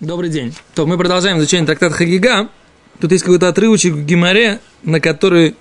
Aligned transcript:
Добрый 0.00 0.28
день. 0.28 0.52
То 0.74 0.86
мы 0.86 0.98
продолжаем 0.98 1.38
изучение 1.38 1.66
трактата 1.66 1.94
Хагига. 1.94 2.48
Тут 3.00 3.12
есть 3.12 3.22
какой-то 3.22 3.46
отрывочек 3.46 3.94
в 3.94 4.04
Гимаре, 4.04 4.58
на 4.82 4.98
который 4.98 5.54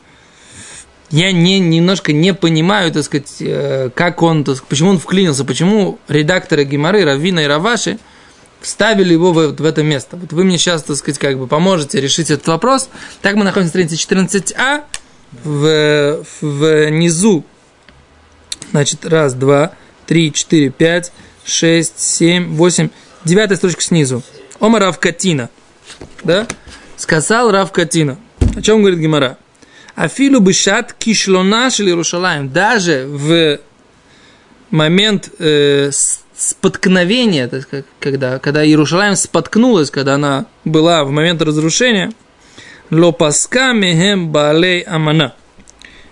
я 1.11 1.31
не, 1.31 1.59
немножко 1.59 2.13
не 2.13 2.33
понимаю, 2.33 2.91
так 2.91 3.03
сказать, 3.03 3.35
э, 3.41 3.91
как 3.93 4.23
он, 4.23 4.43
так 4.43 4.55
сказать, 4.55 4.69
почему 4.69 4.89
он 4.89 4.97
вклинился, 4.97 5.45
почему 5.45 5.99
редакторы 6.07 6.63
Гимары, 6.63 7.05
Равина 7.05 7.43
и 7.43 7.45
Раваши 7.45 7.99
вставили 8.59 9.13
его 9.13 9.33
в, 9.33 9.55
в 9.55 9.65
это 9.65 9.83
место. 9.83 10.17
Вот 10.17 10.33
вы 10.33 10.45
мне 10.45 10.57
сейчас, 10.57 10.81
так 10.81 10.95
сказать, 10.95 11.19
как 11.19 11.37
бы 11.37 11.45
поможете 11.45 12.01
решить 12.01 12.31
этот 12.31 12.47
вопрос. 12.47 12.89
Так 13.21 13.35
мы 13.35 13.43
находимся 13.43 13.77
на 13.77 13.87
странице 13.87 13.95
14а, 13.97 14.81
в, 15.43 16.25
в 16.41 16.89
низу, 16.89 17.45
значит, 18.71 19.05
раз, 19.05 19.35
два, 19.35 19.73
три, 20.07 20.33
четыре, 20.33 20.71
пять, 20.71 21.11
шесть, 21.45 21.99
семь, 21.99 22.55
восемь, 22.55 22.89
девятая 23.25 23.57
строчка 23.57 23.81
снизу. 23.81 24.23
Ома 24.59 24.79
Равкатина. 24.79 25.49
Да? 26.23 26.47
Сказал 26.97 27.51
Равкатина. 27.51 28.17
О 28.55 28.61
чем 28.61 28.81
говорит 28.81 28.99
Гимара? 28.99 29.37
Афилу 29.95 30.39
бышат 30.39 30.93
кишлона 30.93 31.69
или 31.77 31.91
Рушалаем. 31.91 32.51
Даже 32.51 33.05
в 33.07 33.59
момент 34.71 35.29
э, 35.39 35.91
споткновения, 36.35 37.47
так 37.47 37.61
сказать, 37.63 37.85
когда, 37.99 38.39
когда 38.39 38.65
Иерушалаем 38.65 39.15
споткнулась, 39.15 39.91
когда 39.91 40.15
она 40.15 40.45
была 40.65 41.03
в 41.03 41.11
момент 41.11 41.41
разрушения, 41.41 42.11
лопаска 42.89 43.73
мехем 43.73 44.31
балей 44.31 44.81
амана. 44.81 45.35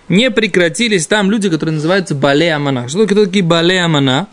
Не 0.08 0.30
прекратились 0.30 1.06
там 1.06 1.30
люди, 1.30 1.48
которые 1.48 1.74
называются 1.74 2.14
балей 2.14 2.54
амана. 2.54 2.88
Что 2.88 3.06
такие 3.06 3.44
балей 3.44 3.82
амана? 3.82 4.28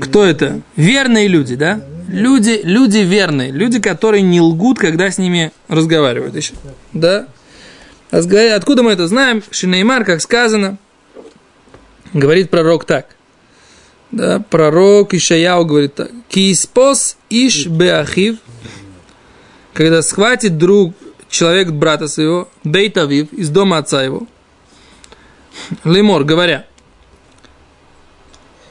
Кто 0.00 0.24
это? 0.24 0.60
Верные 0.76 1.28
люди, 1.28 1.56
да? 1.56 1.80
Люди, 2.08 2.60
люди 2.62 2.98
верные, 2.98 3.50
люди, 3.50 3.80
которые 3.80 4.22
не 4.22 4.40
лгут, 4.40 4.78
когда 4.78 5.10
с 5.10 5.18
ними 5.18 5.52
разговаривают 5.68 6.36
еще. 6.36 6.54
Да? 6.92 7.26
Откуда 8.10 8.82
мы 8.82 8.92
это 8.92 9.08
знаем? 9.08 9.42
Шинеймар, 9.50 10.04
как 10.04 10.20
сказано, 10.20 10.78
говорит 12.12 12.50
пророк 12.50 12.84
так. 12.84 13.16
Да, 14.12 14.38
пророк 14.38 15.14
Ишаяу 15.14 15.64
говорит 15.64 15.94
так. 15.94 16.10
Киспос 16.28 17.16
иш 17.28 17.66
беахив, 17.66 18.36
когда 19.74 20.00
схватит 20.00 20.56
друг, 20.56 20.94
человек 21.28 21.72
брата 21.72 22.06
своего, 22.06 22.48
бейтавив, 22.62 23.32
из 23.32 23.50
дома 23.50 23.78
отца 23.78 24.04
его, 24.04 24.28
лемор, 25.82 26.22
говоря, 26.22 26.66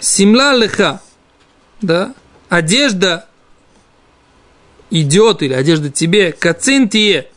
Симла 0.06 0.56
леха, 0.56 1.02
да, 1.82 2.14
одежда 2.48 3.26
идет 4.92 5.42
или 5.42 5.54
одежда 5.54 5.90
тебе, 5.90 6.32
кацинтие, 6.32 7.32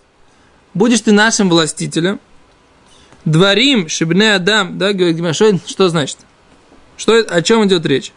будешь 0.74 1.00
ты 1.00 1.12
нашим 1.12 1.48
властителем, 1.48 2.20
дворим, 3.24 3.89
шибне 3.89 4.34
адам, 4.34 4.77
да, 4.77 4.92
говорит, 4.92 5.34
что, 5.34 5.58
что 5.66 5.89
значит? 5.89 6.19
Что, 6.98 7.16
о 7.20 7.41
чем 7.41 7.66
идет 7.66 7.86
речь? 7.86 8.12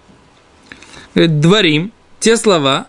Говорит, 1.16 1.39
дворим, 1.39 1.94
те 2.19 2.35
слова, 2.35 2.88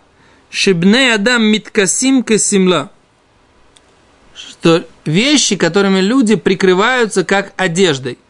шибне 0.50 1.14
адам 1.14 1.44
миткасим 1.44 2.24
касимла, 2.24 2.90
что 4.34 4.84
вещи, 5.04 5.54
которыми 5.54 6.00
люди 6.00 6.34
прикрываются 6.34 7.24
как 7.24 7.52
одеждой– 7.56 8.18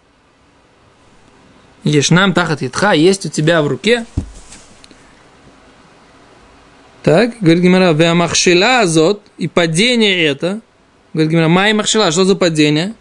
Ешнам 1.84 2.32
тахат 2.32 2.62
итха, 2.62 2.92
есть 2.92 3.26
у 3.26 3.28
тебя 3.28 3.60
в 3.62 3.66
руке. 3.66 4.06
Так, 7.02 7.34
говорит 7.40 7.62
Гимара, 7.64 7.92
веамахшила 7.92 8.80
азот, 8.80 9.22
и 9.36 9.48
падение 9.48 10.24
это, 10.24 10.60
говорит 11.12 11.32
Гимара, 11.32 11.48
май 11.48 11.72
махшила, 11.72 12.12
что 12.12 12.24
за 12.24 12.36
падение? 12.36 12.94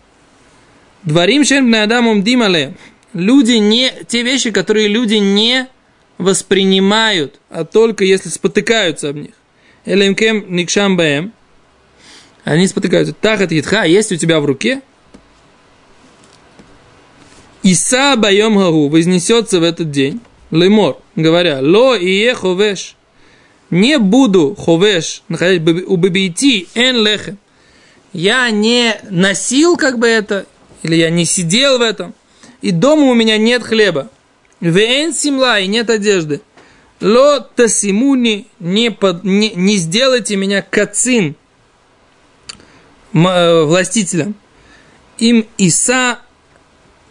Дворим 1.03 1.43
шен 1.43 1.73
адамум 1.73 2.23
димале. 2.23 2.75
Люди 3.13 3.53
не, 3.53 3.91
те 4.07 4.23
вещи, 4.23 4.49
которые 4.49 4.87
люди 4.87 5.15
не 5.15 5.67
воспринимают, 6.17 7.39
а 7.49 7.65
только 7.65 8.03
если 8.03 8.29
спотыкаются 8.29 9.09
об 9.09 9.17
них. 9.17 9.33
Элемкем 9.85 10.55
никшам 10.55 10.97
баем. 10.97 11.33
Они 12.43 12.65
спотыкаются. 12.65 13.13
Тахат 13.13 13.51
итха, 13.51 13.83
есть 13.83 14.11
у 14.11 14.15
тебя 14.15 14.39
в 14.39 14.45
руке– 14.45 14.81
Иса 17.63 18.15
байом 18.15 18.57
гагу 18.57 18.89
вознесется 18.89 19.59
в 19.59 19.63
этот 19.63 19.91
день, 19.91 20.19
лемор, 20.49 20.99
говоря, 21.15 21.59
ло 21.61 21.95
и 21.95 22.31
ховеш, 22.33 22.95
не 23.69 23.99
буду 23.99 24.55
ховеш, 24.55 25.23
находить 25.27 25.61
у 25.87 25.97
бабейти 25.97 26.67
эн 26.73 26.97
лехем. 26.97 27.37
Я 28.13 28.49
не 28.49 28.99
носил 29.09 29.77
как 29.77 29.99
бы 29.99 30.07
это, 30.07 30.45
или 30.83 30.95
я 30.95 31.09
не 31.09 31.25
сидел 31.25 31.77
в 31.77 31.81
этом, 31.81 32.13
и 32.61 32.71
дома 32.71 33.03
у 33.03 33.13
меня 33.13 33.37
нет 33.37 33.63
хлеба. 33.63 34.09
Вен 34.59 35.13
симла, 35.13 35.59
и 35.59 35.67
нет 35.67 35.89
одежды. 35.89 36.41
Ло 36.99 37.39
тасимуни, 37.39 38.47
не, 38.59 38.91
под, 38.91 39.23
не, 39.23 39.51
не 39.55 39.77
сделайте 39.77 40.35
меня 40.35 40.61
кацин, 40.61 41.35
э, 43.13 43.63
властителем. 43.63 44.35
Им 45.17 45.47
Иса 45.57 46.19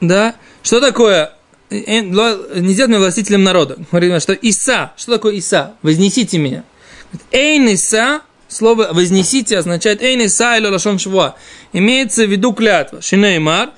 да, 0.01 0.35
что 0.63 0.81
такое, 0.81 1.33
э, 1.71 2.01
не 2.01 2.73
сделать 2.73 2.91
меня 2.91 2.99
властителем 2.99 3.43
народа. 3.43 3.77
Говорим, 3.91 4.19
что 4.21 4.33
Иса, 4.33 4.93
что 4.97 5.13
такое 5.13 5.35
Иса? 5.35 5.75
Вознесите 5.83 6.39
меня. 6.39 6.65
Эйн 7.33 7.69
Иса, 7.69 8.23
слово 8.49 8.89
вознесите 8.93 9.59
означает 9.59 10.03
Эйн 10.03 10.23
Иса 10.23 10.57
или 10.57 10.67
Лашон 10.67 10.99
Швуа. 10.99 11.35
Имеется 11.73 12.25
в 12.25 12.31
виду 12.31 12.53
клятва. 12.53 13.03
Шинеймар, 13.03 13.71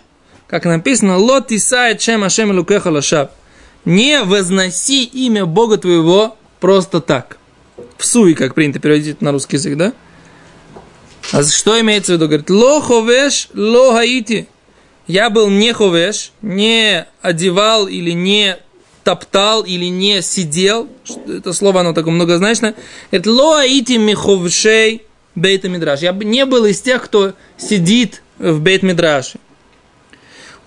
как 0.47 0.65
написано, 0.65 1.19
Лот 1.19 1.51
Иса 1.51 1.91
и 1.91 1.99
Чем 1.99 2.25
Ашем 2.25 2.51
Лукеха 2.51 2.89
Лашаб. 2.89 3.33
Не 3.85 4.23
возноси 4.23 5.05
имя 5.05 5.45
Бога 5.45 5.77
твоего 5.77 6.37
просто 6.61 7.01
так. 7.01 7.39
В 7.99 8.07
суе, 8.07 8.35
как 8.35 8.55
принято 8.55 8.79
переводить 8.79 9.21
на 9.23 9.33
русский 9.33 9.57
язык, 9.57 9.77
да? 9.77 9.93
А 11.33 11.43
что 11.43 11.81
имеется 11.81 12.13
в 12.13 12.17
виду? 12.17 12.27
Говорит, 12.27 12.51
ло 12.51 12.81
ховеш, 12.81 13.49
ло 13.55 13.95
хаити 13.95 14.49
я 15.07 15.31
был 15.31 15.49
не 15.49 15.73
ховеш, 15.73 16.33
не 16.43 17.07
одевал 17.21 17.89
или 17.89 18.13
не 18.13 18.59
топтал 19.05 19.63
или 19.63 19.87
не 19.87 20.23
сидел, 20.23 20.89
это 21.27 21.53
слово 21.53 21.81
оно 21.81 21.93
такое 21.93 22.15
многозначное, 22.15 22.75
это 23.11 23.31
лоаити 23.31 23.95
миховшей 23.95 25.03
бейта 25.35 25.69
мидраш. 25.69 26.01
Я 26.01 26.13
не 26.13 26.47
был 26.47 26.65
из 26.67 26.81
тех, 26.81 27.03
кто 27.03 27.33
сидит 27.57 28.23
в 28.39 28.61
бейт 28.61 28.83
мидраше. 28.83 29.39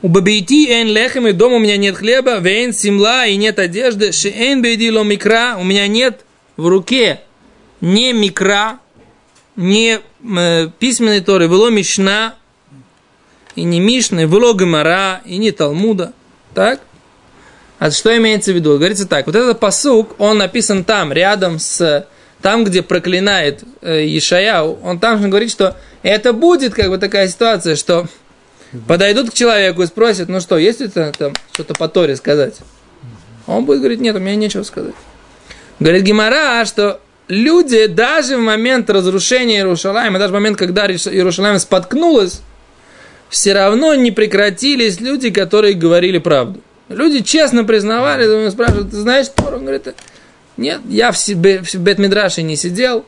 У 0.01 0.07
бабейти 0.07 0.69
эн 0.69 0.87
лехем, 0.87 1.27
и 1.27 1.31
дома 1.31 1.55
у 1.55 1.59
меня 1.59 1.77
нет 1.77 1.95
хлеба, 1.95 2.37
вен 2.37 2.73
симла, 2.73 3.25
и 3.25 3.37
нет 3.37 3.57
одежды, 3.57 4.11
ши 4.11 4.29
эн 4.29 4.61
бейди 4.61 4.91
ло 4.91 5.03
микра, 5.03 5.55
у 5.57 5.63
меня 5.63 5.87
нет 5.87 6.25
в 6.57 6.67
руке 6.67 7.21
не 7.81 8.13
микра, 8.13 8.79
не 9.55 9.99
э, 10.37 10.69
письменной 10.79 11.21
торы, 11.21 11.47
было 11.47 11.69
мишна, 11.69 12.35
и 13.55 13.63
не 13.63 13.79
Мишны, 13.79 14.21
и 14.21 14.25
Гамара, 14.25 15.21
и 15.25 15.37
не 15.37 15.51
Талмуда. 15.51 16.13
Так? 16.53 16.81
А 17.79 17.91
что 17.91 18.15
имеется 18.17 18.51
в 18.51 18.55
виду? 18.55 18.77
Говорится 18.77 19.07
так, 19.07 19.25
вот 19.25 19.35
этот 19.35 19.59
посук, 19.59 20.15
он 20.19 20.37
написан 20.37 20.83
там, 20.83 21.11
рядом 21.11 21.59
с 21.59 22.07
там, 22.41 22.63
где 22.63 22.83
проклинает 22.83 23.63
э, 23.81 24.05
Ишаяу, 24.05 24.77
он 24.83 24.99
там 24.99 25.21
же 25.21 25.27
говорит, 25.27 25.49
что 25.49 25.75
это 26.03 26.31
будет 26.31 26.73
как 26.73 26.89
бы 26.89 26.97
такая 26.97 27.27
ситуация, 27.27 27.75
что 27.75 28.07
подойдут 28.87 29.31
к 29.31 29.33
человеку 29.33 29.81
и 29.81 29.87
спросят, 29.87 30.29
ну 30.29 30.39
что, 30.39 30.57
есть 30.57 30.79
это 30.79 31.11
там 31.17 31.33
что-то 31.53 31.73
по 31.73 31.87
Торе 31.87 32.15
сказать? 32.15 32.57
Он 33.47 33.65
будет 33.65 33.79
говорить, 33.79 33.99
нет, 33.99 34.15
у 34.15 34.19
меня 34.19 34.35
нечего 34.35 34.63
сказать. 34.63 34.93
Говорит 35.79 36.03
Гимара, 36.03 36.63
что 36.65 37.01
люди 37.27 37.87
даже 37.87 38.37
в 38.37 38.41
момент 38.41 38.89
разрушения 38.89 39.57
Иерушалаема, 39.57 40.19
даже 40.19 40.31
в 40.31 40.35
момент, 40.35 40.57
когда 40.57 40.85
Иерушалаем 40.87 41.59
споткнулась, 41.59 42.41
все 43.35 43.51
равно 43.51 43.93
не 43.95 44.11
прекратились 44.11 45.01
люди, 45.01 45.29
которые 45.29 45.73
говорили 45.73 46.19
правду. 46.19 46.61
Люди 46.87 47.21
честно 47.21 47.65
признавали, 47.65 48.25
думаю, 48.25 48.49
спрашивают, 48.49 48.91
ты 48.91 48.95
знаешь 48.95 49.27
Тору? 49.27 49.57
Он 49.57 49.63
говорит, 49.63 49.93
нет, 50.55 50.79
я 50.87 51.11
в, 51.11 51.17
себе, 51.17 51.61
в 51.61 51.75
Бетмидраше 51.75 52.43
не 52.43 52.55
сидел, 52.55 53.03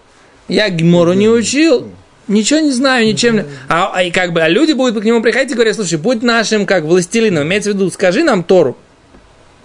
я 0.49 0.69
Гмору 0.69 1.13
не 1.13 1.29
учил, 1.29 1.89
ничего 2.27 2.59
не 2.59 2.71
знаю, 2.71 3.07
ничем. 3.07 3.45
А, 3.69 3.93
а, 3.95 4.03
и 4.03 4.11
как 4.11 4.33
бы, 4.33 4.41
а 4.41 4.49
люди 4.49 4.73
будут 4.73 5.01
к 5.01 5.05
нему 5.05 5.21
приходить 5.21 5.51
и 5.51 5.55
говорят, 5.55 5.77
слушай, 5.77 5.97
будь 5.97 6.23
нашим 6.23 6.65
как 6.65 6.83
властелином, 6.83 7.43
имеется 7.43 7.71
в 7.71 7.75
виду, 7.75 7.89
скажи 7.89 8.25
нам 8.25 8.43
Тору. 8.43 8.75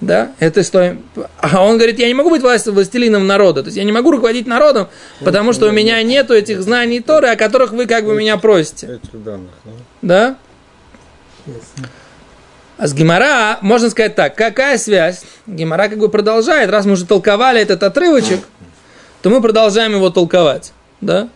Да, 0.01 0.31
это 0.39 0.63
что? 0.63 0.97
А 1.39 1.65
он 1.65 1.77
говорит, 1.77 1.99
я 1.99 2.07
не 2.07 2.15
могу 2.15 2.31
быть 2.31 2.43
властелином 2.43 3.27
народа. 3.27 3.65
То 3.65 3.67
есть 3.67 3.79
я 3.79 3.83
не 3.83 3.93
могу 3.93 4.13
руководить 4.13 4.47
народом, 4.47 4.87
потому 5.25 5.53
что 5.53 5.67
у 5.67 5.73
меня 5.73 6.01
нету 6.05 6.35
этих 6.35 6.63
знаний 6.63 7.01
Торы, 7.01 7.31
о 7.31 7.37
которых 7.37 7.73
вы 7.73 7.87
как 7.87 8.05
бы 8.05 8.15
меня 8.15 8.37
просите. 8.37 9.01
Да? 10.03 10.37
А 12.79 12.87
с 12.87 12.95
Гимара 12.95 13.59
можно 13.61 13.91
сказать 13.91 14.15
так, 14.15 14.35
какая 14.35 14.79
связь? 14.79 15.23
Гимара 15.47 15.89
как 15.89 15.99
бы 15.99 16.09
продолжает, 16.09 16.71
раз 16.71 16.87
мы 16.87 16.93
уже 16.93 17.07
толковали 17.07 17.61
этот 17.61 17.83
отрывочек, 17.83 18.41
то 19.23 19.31
мы 19.31 19.41
продолжаем 19.41 19.93
его 19.93 20.11
толковать. 20.11 20.73
Да? 21.01 21.29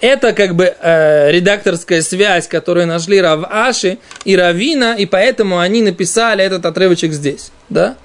Это 0.00 0.32
как 0.32 0.54
бы 0.54 0.74
э, 0.80 1.30
редакторская 1.30 2.02
связь, 2.02 2.48
которую 2.48 2.86
нашли 2.86 3.20
Рав 3.20 3.44
Аши 3.48 3.98
и 4.24 4.36
Равина, 4.36 4.94
и 4.94 5.06
поэтому 5.06 5.58
они 5.58 5.82
написали 5.82 6.44
этот 6.44 6.66
отрывочек 6.66 7.12
здесь. 7.12 7.52
Да? 7.68 7.96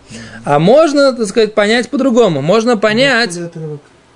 А 0.45 0.60
можно, 0.60 1.13
так 1.13 1.28
сказать, 1.28 1.54
понять 1.54 1.90
по-другому. 1.90 2.42
Можно 2.42 2.78
понять... 2.78 3.38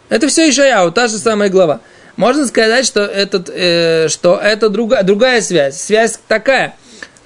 Это 0.09 0.27
все 0.27 0.49
Ишаяу, 0.49 0.91
та 0.91 1.07
же 1.07 1.17
самая 1.17 1.49
глава. 1.49 1.81
Можно 2.15 2.47
сказать, 2.47 2.85
что, 2.85 3.01
этот, 3.01 3.49
э, 3.49 4.07
что 4.07 4.37
это 4.37 4.69
друга, 4.69 5.03
другая 5.03 5.41
связь. 5.41 5.81
Связь 5.81 6.19
такая, 6.27 6.75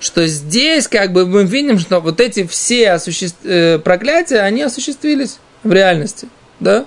что 0.02 0.26
здесь 0.26 0.88
как 0.88 1.14
бы 1.14 1.26
мы 1.26 1.46
видим, 1.46 1.80
что 1.80 2.00
вот 2.00 2.20
эти 2.20 2.46
все 2.46 2.92
осуществ... 2.92 3.38
э, 3.46 3.80
проклятия, 3.80 4.40
они 4.40 4.64
осуществились 4.64 5.38
в 5.64 5.72
реальности. 5.72 6.28
Да? 6.60 6.86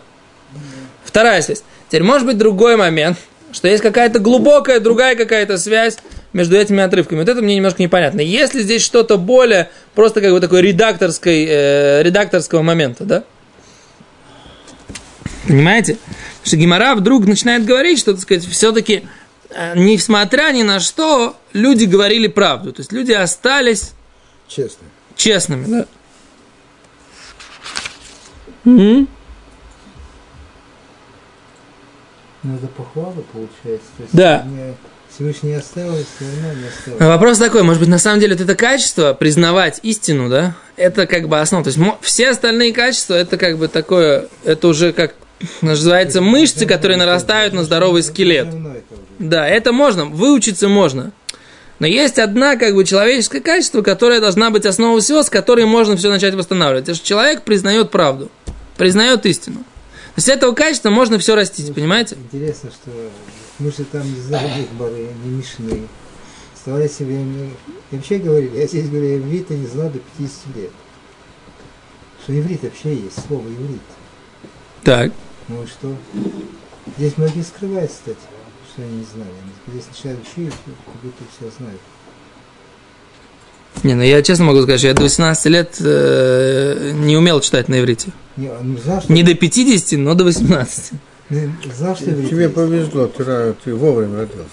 Вторая 1.04 1.40
связь. 1.40 1.62
Теперь 1.88 2.02
может 2.02 2.26
быть 2.26 2.36
другой 2.36 2.76
момент, 2.76 3.16
что 3.52 3.68
есть 3.68 3.82
какая-то 3.82 4.18
глубокая, 4.18 4.80
другая 4.80 5.14
какая-то 5.14 5.58
связь 5.58 5.98
между 6.32 6.56
этими 6.56 6.82
отрывками. 6.82 7.20
Вот 7.20 7.28
это 7.28 7.40
мне 7.40 7.54
немножко 7.54 7.82
непонятно. 7.82 8.20
Если 8.20 8.62
здесь 8.62 8.82
что-то 8.82 9.16
более, 9.16 9.70
просто 9.94 10.20
как 10.20 10.32
бы 10.32 10.40
такой 10.40 10.62
редакторской, 10.62 11.46
э, 11.48 12.02
редакторского 12.02 12.62
момента, 12.62 13.04
да? 13.04 13.24
Понимаете? 15.46 15.98
Что 16.42 16.56
Гимара 16.56 16.96
вдруг 16.96 17.26
начинает 17.26 17.64
говорить, 17.64 18.00
что, 18.00 18.12
так 18.12 18.22
сказать, 18.22 18.44
все-таки, 18.44 19.04
несмотря 19.74 20.50
ни 20.52 20.62
на 20.62 20.80
что, 20.80 21.36
люди 21.52 21.84
говорили 21.84 22.26
правду. 22.26 22.72
То 22.72 22.80
есть 22.80 22.92
люди 22.92 23.12
остались 23.12 23.92
Честно. 24.48 24.86
честными, 25.16 25.66
да? 25.66 25.86
Ну, 32.42 32.56
это 32.56 32.66
похвала, 32.66 33.14
получается. 33.32 33.88
То 33.96 34.02
есть 34.02 34.14
Да. 34.14 34.42
не- 34.46 34.74
Всевышний 35.14 35.54
оставил, 35.54 35.92
все 35.94 36.24
равно 36.24 36.60
не 36.60 36.66
оставил. 36.68 36.98
Вопрос 37.08 37.38
такой, 37.38 37.62
может 37.62 37.78
быть, 37.80 37.88
на 37.88 37.98
самом 37.98 38.18
деле 38.18 38.34
вот 38.34 38.42
это 38.42 38.56
качество, 38.56 39.14
признавать 39.14 39.78
истину, 39.84 40.28
да, 40.28 40.56
это 40.76 41.06
как 41.06 41.28
бы 41.28 41.38
основа. 41.40 41.62
То 41.62 41.70
есть 41.70 41.80
все 42.00 42.30
остальные 42.30 42.72
качества, 42.72 43.14
это 43.14 43.36
как 43.36 43.56
бы 43.58 43.68
такое, 43.68 44.26
это 44.44 44.66
уже 44.66 44.92
как 44.92 45.14
называется 45.62 46.20
мышцы, 46.20 46.66
которые 46.66 46.96
нарастают 46.96 47.54
на 47.54 47.64
здоровый 47.64 48.02
скелет. 48.02 48.48
Да, 49.18 49.46
это 49.48 49.72
можно, 49.72 50.04
выучиться 50.06 50.68
можно. 50.68 51.12
Но 51.80 51.86
есть 51.86 52.18
одна 52.18 52.56
как 52.56 52.74
бы 52.74 52.84
человеческое 52.84 53.40
качество, 53.40 53.82
которое 53.82 54.20
должна 54.20 54.50
быть 54.50 54.64
основой 54.64 55.00
всего, 55.00 55.22
с 55.22 55.30
которой 55.30 55.66
можно 55.66 55.96
все 55.96 56.08
начать 56.08 56.34
восстанавливать. 56.34 56.84
Это 56.84 56.94
что 56.94 57.06
человек 57.06 57.42
признает 57.42 57.90
правду, 57.90 58.30
признает 58.76 59.26
истину. 59.26 59.58
То 59.58 60.18
есть 60.18 60.28
этого 60.28 60.52
качества 60.52 60.90
можно 60.90 61.18
все 61.18 61.34
растить, 61.34 61.74
понимаете? 61.74 62.16
Интересно, 62.16 62.70
что 62.70 62.90
мы 63.58 63.70
же 63.72 63.84
там 63.90 64.02
не 64.04 64.20
знали 64.20 64.66
Гмары, 64.72 65.08
не 65.24 65.30
Мишны. 65.30 65.88
Оставали 66.54 66.86
себе... 66.86 67.16
не- 67.16 67.50
И 67.90 67.96
вообще 67.96 68.18
говорили, 68.18 68.56
я 68.56 68.66
здесь 68.68 68.88
говорю, 68.88 69.18
иврита 69.18 69.54
не 69.54 69.66
знал 69.66 69.90
до 69.90 69.98
50 70.16 70.56
лет. 70.56 70.70
Что 72.22 72.38
иврит 72.38 72.62
вообще 72.62 72.94
есть, 72.94 73.26
слово 73.26 73.42
иврит. 73.48 73.80
Так. 74.84 75.12
Ну 75.48 75.62
и 75.62 75.66
что? 75.66 75.96
Здесь 76.98 77.16
многие 77.16 77.42
скрывают, 77.42 77.90
кстати, 77.90 78.18
что 78.70 78.82
они 78.82 78.98
не 78.98 79.04
знали. 79.04 79.30
Они 79.42 79.80
здесь 79.80 79.84
сначала 79.90 80.20
учили, 80.20 80.50
как 80.50 80.94
будто 81.02 81.24
все 81.36 81.50
знают. 81.58 81.80
Не, 83.82 83.94
ну 83.94 84.02
я 84.02 84.22
честно 84.22 84.44
могу 84.44 84.62
сказать, 84.62 84.80
что 84.80 84.88
я 84.88 84.94
до 84.94 85.02
18 85.02 85.46
лет 85.46 85.76
э, 85.80 86.92
не 86.94 87.16
умел 87.16 87.40
читать 87.40 87.68
на 87.68 87.80
иврите. 87.80 88.12
Не, 88.36 88.50
ну, 88.62 88.78
знал, 88.78 89.02
что, 89.02 89.12
Не 89.12 89.22
до 89.22 89.34
50, 89.34 89.98
но 89.98 90.14
до 90.14 90.24
18. 90.24 90.92
не, 91.30 91.50
знал, 91.74 91.96
что 91.96 92.06
Тебе 92.06 92.48
повезло, 92.48 93.06
ты, 93.06 93.54
ты 93.64 93.74
вовремя 93.74 94.20
родился. 94.20 94.48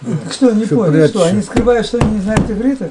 Так 0.00 0.32
что, 0.32 0.52
не 0.52 0.64
понял, 0.64 1.08
что, 1.08 1.24
они 1.24 1.42
скрывают, 1.42 1.86
что 1.86 1.98
они 1.98 2.16
не 2.16 2.20
знают 2.20 2.48
иврита? 2.48 2.90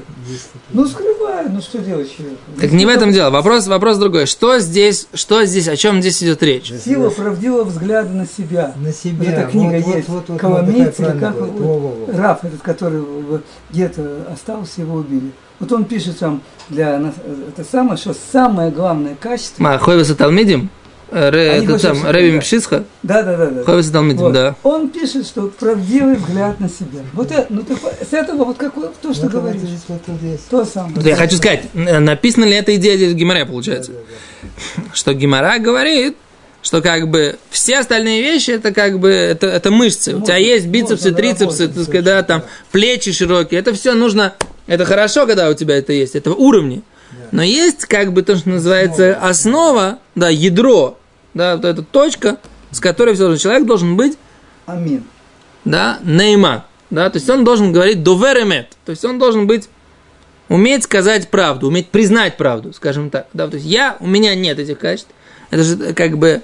Ну, 0.70 0.86
скрывают, 0.86 1.52
ну 1.52 1.60
что 1.60 1.78
делать 1.78 2.14
человеку? 2.14 2.38
Так 2.60 2.70
не 2.72 2.84
в 2.84 2.88
этом 2.88 3.12
дело. 3.12 3.30
Вопрос, 3.30 3.66
вопрос 3.66 3.96
другой. 3.96 4.26
Что 4.26 4.58
здесь, 4.58 5.08
что 5.14 5.44
здесь, 5.46 5.68
о 5.68 5.76
чем 5.76 6.00
здесь 6.02 6.22
идет 6.22 6.42
речь? 6.42 6.70
Сила 6.84 7.08
правдивого 7.08 7.64
взгляда 7.64 8.10
на 8.10 8.26
себя. 8.26 8.74
На 8.76 8.92
себя. 8.92 9.16
Вот 9.18 9.28
эта 9.28 9.50
книга 9.50 9.82
вот, 9.82 9.96
есть. 9.96 10.08
Вот, 10.08 10.28
вот, 10.28 10.40
Коломейц, 10.40 10.94
вот, 10.98 11.08
или 11.08 11.18
как 11.18 11.34
вот. 11.36 12.14
Раф 12.14 12.44
этот, 12.44 12.60
который 12.60 13.02
где-то 13.70 14.26
остался, 14.32 14.82
его 14.82 14.96
убили. 14.96 15.32
Вот 15.60 15.72
он 15.72 15.86
пишет 15.86 16.18
там 16.18 16.42
для 16.68 16.98
нас 16.98 17.14
э, 17.24 17.48
это 17.48 17.68
самое, 17.68 17.96
что 17.96 18.14
самое 18.32 18.70
главное 18.70 19.16
качество. 19.16 19.62
Ма, 19.62 19.78
Хойваса 19.78 20.14
Талмидим? 20.14 20.70
Ре- 21.10 21.62
Это 21.64 21.78
там, 21.78 22.02
да. 22.02 22.12
Мпшисха? 22.20 22.84
Да, 23.02 23.22
да, 23.22 23.36
да, 23.36 23.46
да. 23.46 23.64
Хойваса 23.64 23.92
Талмидим, 23.92 24.20
Вот. 24.24 24.32
да. 24.34 24.54
Он 24.62 24.88
пишет, 24.90 25.26
что 25.26 25.48
правдивый 25.48 26.16
взгляд 26.16 26.60
на 26.60 26.68
себя. 26.68 27.00
Вот 27.14 27.30
это, 27.30 27.46
ну 27.48 27.62
так 27.62 27.78
с 27.78 28.12
этого 28.12 28.44
вот 28.44 28.58
как 28.58 28.76
вот 28.76 28.94
то, 29.00 29.12
что 29.14 29.22
Вот 29.22 29.30
это 29.30 29.40
говоришь. 29.40 29.62
вот 29.88 30.04
тут 30.04 30.22
есть. 30.22 30.48
То 30.48 30.64
самое. 30.64 30.94
Вот 30.96 31.06
Я 31.06 31.16
хочу 31.16 31.36
сказать, 31.36 31.62
написана 31.74 32.44
ли 32.44 32.52
эта 32.54 32.74
идея 32.76 32.96
здесь 32.96 33.12
в 33.12 33.16
Гимаре, 33.16 33.46
получается? 33.46 33.92
Что 34.92 35.14
Гимара 35.14 35.58
говорит, 35.58 36.16
что 36.60 36.82
как 36.82 37.08
бы 37.08 37.36
все 37.50 37.78
остальные 37.78 38.20
вещи 38.22 38.50
это 38.50 38.72
как 38.72 38.98
бы 38.98 39.08
это, 39.10 39.46
это 39.46 39.70
мышцы. 39.70 40.10
У 40.16 40.20
тебя 40.20 40.34
Можно- 40.34 40.46
есть 40.46 40.66
бицепсы, 40.66 41.10
можно 41.10 41.16
трицепсы, 41.16 41.44
наработать, 41.62 41.74
так 41.74 41.84
сказать, 41.84 42.04
да, 42.04 42.22
там 42.22 42.42
плечи 42.72 43.12
широкие. 43.12 43.60
Это 43.60 43.72
все 43.72 43.94
нужно. 43.94 44.34
Это 44.66 44.84
хорошо, 44.84 45.26
когда 45.26 45.48
у 45.48 45.54
тебя 45.54 45.76
это 45.78 45.92
есть, 45.92 46.14
это 46.16 46.32
уровни. 46.32 46.82
Но 47.32 47.42
есть 47.42 47.84
как 47.86 48.12
бы 48.12 48.22
то, 48.22 48.36
что 48.36 48.48
называется 48.48 49.18
основа, 49.20 49.98
да, 50.14 50.28
ядро, 50.28 50.98
да, 51.34 51.56
вот 51.56 51.64
эта 51.64 51.82
точка, 51.82 52.38
с 52.70 52.80
которой 52.80 53.14
все 53.14 53.36
человек 53.36 53.66
должен 53.66 53.96
быть 53.96 54.18
Амин. 54.66 55.04
да, 55.64 55.98
нейма, 56.02 56.66
да, 56.90 57.10
то 57.10 57.16
есть 57.16 57.28
он 57.28 57.44
должен 57.44 57.72
говорить 57.72 58.02
доверемет, 58.02 58.76
то 58.84 58.90
есть 58.90 59.04
он 59.04 59.18
должен 59.18 59.46
быть, 59.46 59.68
уметь 60.48 60.84
сказать 60.84 61.28
правду, 61.28 61.68
уметь 61.68 61.88
признать 61.90 62.36
правду, 62.36 62.72
скажем 62.72 63.10
так, 63.10 63.26
да, 63.32 63.48
то 63.48 63.56
есть 63.56 63.66
я, 63.66 63.96
у 64.00 64.06
меня 64.06 64.34
нет 64.34 64.58
этих 64.58 64.78
качеств, 64.78 65.10
это 65.50 65.62
же 65.62 65.94
как 65.94 66.18
бы 66.18 66.42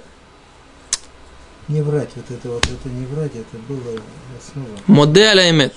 Не 1.67 1.81
врать, 1.81 2.09
вот 2.15 2.25
это 2.29 2.49
вот, 2.49 2.63
это 2.63 2.89
не 2.89 3.05
врать, 3.07 3.31
это 3.33 3.57
было 3.67 3.99
основа. 4.39 4.67
модель 4.87 5.49
эмет. 5.49 5.73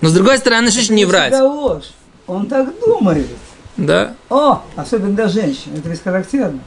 Но 0.00 0.10
с 0.10 0.12
другой 0.12 0.38
стороны, 0.38 0.70
что 0.70 0.92
не 0.92 1.04
врать, 1.04 1.32
ложь. 1.32 1.92
Он 2.26 2.46
так 2.46 2.68
думает. 2.80 3.26
Да, 3.76 4.14
О, 4.30 4.62
особенно 4.74 5.14
для 5.14 5.28
женщин. 5.28 5.72
Это 5.76 5.88
ведь 5.88 6.02
характерно. 6.02 6.60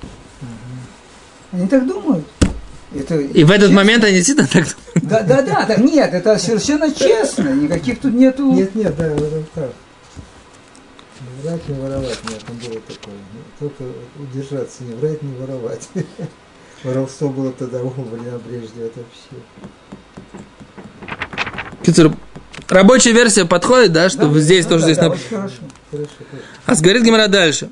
Они 1.52 1.68
так 1.68 1.88
думают. 1.88 2.26
Это 2.94 3.20
и 3.20 3.44
в 3.44 3.52
этот 3.52 3.72
момент 3.72 4.04
они 4.04 4.16
действительно 4.16 4.48
так 4.48 4.66
думают. 4.66 5.10
Да, 5.10 5.22
да, 5.22 5.42
да, 5.42 5.66
так 5.66 5.78
нет, 5.80 6.14
это 6.14 6.38
совершенно 6.38 6.92
честно. 6.94 7.50
Никаких 7.50 8.00
тут 8.00 8.14
нету. 8.14 8.52
Нет, 8.52 8.76
нет, 8.76 8.95
да, 8.95 9.10
в 9.10 9.24
этом 9.24 9.45
так. 9.56 9.72
Не 11.22 11.42
врать, 11.44 11.68
не 11.68 11.76
воровать, 11.80 12.19
нет, 12.30 12.44
там 12.45 12.56
было 12.57 12.81
такое. 12.81 13.16
Только 13.60 13.83
удержаться, 14.18 14.83
не 14.83 14.94
врать, 14.94 15.22
не 15.22 15.36
воровать. 15.36 15.90
Воровство 16.83 17.30
было 17.30 17.52
тогда 17.52 17.81
у 17.83 17.90
времена 17.90 18.40
прежде, 18.48 18.86
это 18.86 19.00
вообще. 19.00 19.44
Рабочая 22.69 23.14
версия 23.14 23.45
подходит, 23.45 23.92
да, 23.92 24.09
что 24.09 24.28
Да, 24.28 24.40
здесь 24.40 24.66
да, 24.66 24.69
тоже 24.69 24.81
да, 24.81 24.85
здесь 24.85 24.97
да, 24.97 25.09
очень 25.09 25.30
хорошо. 25.30 25.56
Хорошо, 25.90 26.11
хорошо. 26.30 26.45
А 26.66 26.76
говорит 26.76 27.04
Гимара 27.04 27.28
дальше. 27.28 27.69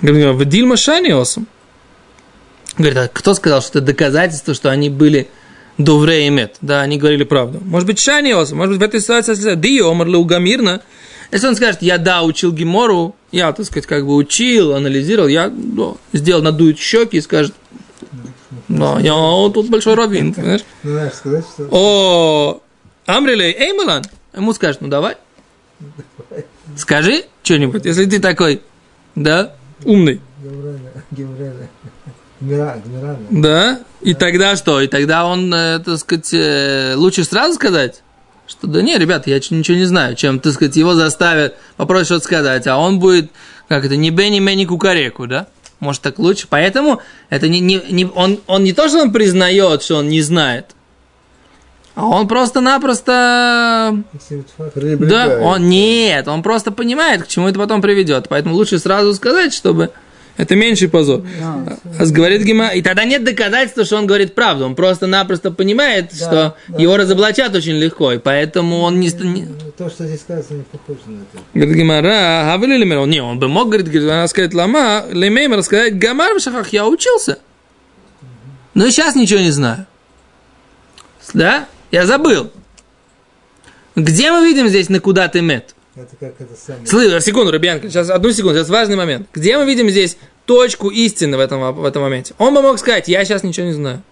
Говорит, 0.00 0.34
«В 0.34 0.44
Дильма 0.46 0.76
Шани 0.76 1.10
осом». 1.10 1.46
Говорит, 2.76 2.98
а 2.98 3.08
кто 3.08 3.34
сказал, 3.34 3.62
что 3.62 3.78
это 3.78 3.86
доказательство, 3.88 4.54
что 4.54 4.70
они 4.70 4.90
были 4.90 5.28
довре 5.78 6.26
и 6.26 6.30
мет? 6.30 6.56
Да, 6.60 6.80
они 6.80 6.98
говорили 6.98 7.24
правду. 7.24 7.60
Может 7.62 7.86
быть, 7.86 7.98
Шани 8.00 8.32
осом, 8.32 8.58
может 8.58 8.74
быть, 8.74 8.80
в 8.80 8.84
этой 8.84 9.00
ситуации, 9.00 9.54
Ди 9.54 9.80
омарли 9.80 10.16
угамирна, 10.16 10.82
если 11.30 11.46
он 11.48 11.56
скажет, 11.56 11.82
я 11.82 11.98
да, 11.98 12.22
учил 12.22 12.52
Гимору, 12.52 13.14
я, 13.30 13.52
так 13.52 13.66
сказать, 13.66 13.86
как 13.86 14.06
бы 14.06 14.14
учил, 14.14 14.74
анализировал, 14.74 15.28
я 15.28 15.50
да, 15.52 15.94
сделал, 16.12 16.42
надует 16.42 16.78
щеки 16.78 17.18
и 17.18 17.20
скажет, 17.20 17.54
да, 18.68 18.98
я 19.00 19.12
тут 19.52 19.70
большой 19.70 19.94
раввин, 19.94 20.34
понимаешь? 20.34 20.64
Ну, 20.82 20.90
знаешь, 20.92 21.14
сказать, 21.14 21.44
что 21.52 21.68
О, 21.70 22.60
Амрилей, 23.06 23.52
Эймалан, 23.52 24.02
ему 24.34 24.52
скажет, 24.52 24.80
ну 24.80 24.88
давай, 24.88 25.16
скажи 26.76 27.24
что-нибудь, 27.42 27.84
если 27.84 28.06
ты 28.06 28.20
такой, 28.20 28.62
да, 29.14 29.54
умный, 29.84 30.20
да, 33.30 33.80
и 34.00 34.14
тогда 34.14 34.56
что, 34.56 34.80
и 34.80 34.86
тогда 34.86 35.26
он, 35.26 35.50
так 35.50 35.98
сказать, 35.98 36.96
лучше 36.96 37.24
сразу 37.24 37.54
сказать, 37.54 38.02
что 38.46 38.66
да 38.66 38.82
не, 38.82 38.98
ребята, 38.98 39.30
я 39.30 39.36
ничего 39.36 39.76
не 39.76 39.84
знаю, 39.86 40.16
чем, 40.16 40.40
так 40.40 40.52
сказать, 40.52 40.76
его 40.76 40.94
заставят 40.94 41.56
попросить 41.76 42.06
что-то 42.06 42.24
сказать, 42.24 42.66
а 42.66 42.76
он 42.78 42.98
будет, 42.98 43.30
как 43.68 43.84
это, 43.84 43.96
не 43.96 44.10
Бенни 44.10 44.40
Мэнни 44.40 44.66
Кукареку, 44.66 45.26
да? 45.26 45.46
Может, 45.84 46.02
так 46.02 46.18
лучше. 46.18 46.46
Поэтому 46.48 47.00
это 47.28 47.48
не, 47.48 47.60
не, 47.60 47.80
не, 47.90 48.06
он, 48.06 48.40
он 48.46 48.64
не 48.64 48.72
то, 48.72 48.88
что 48.88 49.02
он 49.02 49.12
признает, 49.12 49.82
что 49.82 49.96
он 49.96 50.08
не 50.08 50.22
знает, 50.22 50.74
а 51.94 52.06
он 52.06 52.26
просто-напросто. 52.26 54.02
Да, 54.98 55.38
он 55.40 55.68
нет, 55.68 56.26
он 56.26 56.42
просто 56.42 56.72
понимает, 56.72 57.22
к 57.22 57.28
чему 57.28 57.48
это 57.48 57.58
потом 57.58 57.80
приведет. 57.82 58.26
Поэтому 58.28 58.54
лучше 58.54 58.78
сразу 58.78 59.14
сказать, 59.14 59.54
чтобы 59.54 59.90
Это 60.36 60.56
меньший 60.56 60.88
позор. 60.88 61.22
А, 61.42 61.76
А 61.98 62.06
говорит 62.06 62.42
Гима, 62.42 62.68
и 62.68 62.82
тогда 62.82 63.04
нет 63.04 63.22
доказательства, 63.22 63.84
что 63.84 63.96
он 63.98 64.06
говорит 64.06 64.34
правду. 64.34 64.64
Он 64.66 64.74
просто-напросто 64.74 65.52
понимает, 65.52 66.10
Да, 66.10 66.16
что 66.16 66.56
да. 66.68 66.78
его 66.82 66.96
разоблачат 66.96 67.54
очень 67.54 67.74
легко, 67.74 68.12
и 68.12 68.18
поэтому 68.18 68.80
он 68.80 68.98
не... 68.98 69.08
не- 69.12 69.42
Ну, 69.44 69.56
То, 69.78 69.88
что 69.88 70.06
здесь 70.06 70.20
сказано, 70.22 70.58
не 70.58 70.64
похоже 70.64 70.98
на 71.06 71.18
это. 71.22 71.42
Говорит 71.54 71.76
Гимара, 71.76 72.52
а 72.52 72.56
вы 72.58 72.66
лимер? 72.66 73.06
Не, 73.06 73.20
он 73.22 73.38
бы 73.38 73.46
мог, 73.48 73.68
говорит, 73.68 73.86
говорит, 73.88 74.10
она 74.10 74.26
сказать 74.26 74.54
лама, 74.54 75.04
лемеймер 75.12 75.62
сказать, 75.62 75.96
гамар 75.98 76.34
в 76.36 76.40
шахах, 76.42 76.68
я 76.72 76.86
учился. 76.86 77.38
Но 78.74 78.90
сейчас 78.90 79.14
ничего 79.14 79.38
не 79.38 79.52
знаю. 79.52 79.86
Да? 81.32 81.66
Я 81.92 82.06
забыл. 82.06 82.50
Где 83.94 84.32
мы 84.32 84.44
видим 84.44 84.66
здесь 84.68 84.88
на 84.88 84.98
куда 84.98 85.28
ты 85.28 85.40
мет? 85.42 85.74
Это 85.96 86.16
как 86.18 86.40
это 86.40 86.54
самое. 86.56 86.86
Слышь, 86.86 87.22
секунду, 87.22 87.52
Рубянка, 87.52 87.88
сейчас 87.88 88.10
одну 88.10 88.32
секунду, 88.32 88.58
сейчас 88.58 88.68
важный 88.68 88.96
момент. 88.96 89.28
Где 89.32 89.56
мы 89.56 89.64
видим 89.64 89.88
здесь 89.88 90.16
точку 90.44 90.88
истины 90.90 91.36
в 91.36 91.40
этом, 91.40 91.72
в 91.72 91.84
этом 91.84 92.02
моменте? 92.02 92.34
Он 92.38 92.52
бы 92.52 92.62
мог 92.62 92.78
сказать, 92.80 93.06
я 93.06 93.24
сейчас 93.24 93.44
ничего 93.44 93.66
не 93.66 93.72
знаю. 93.74 94.02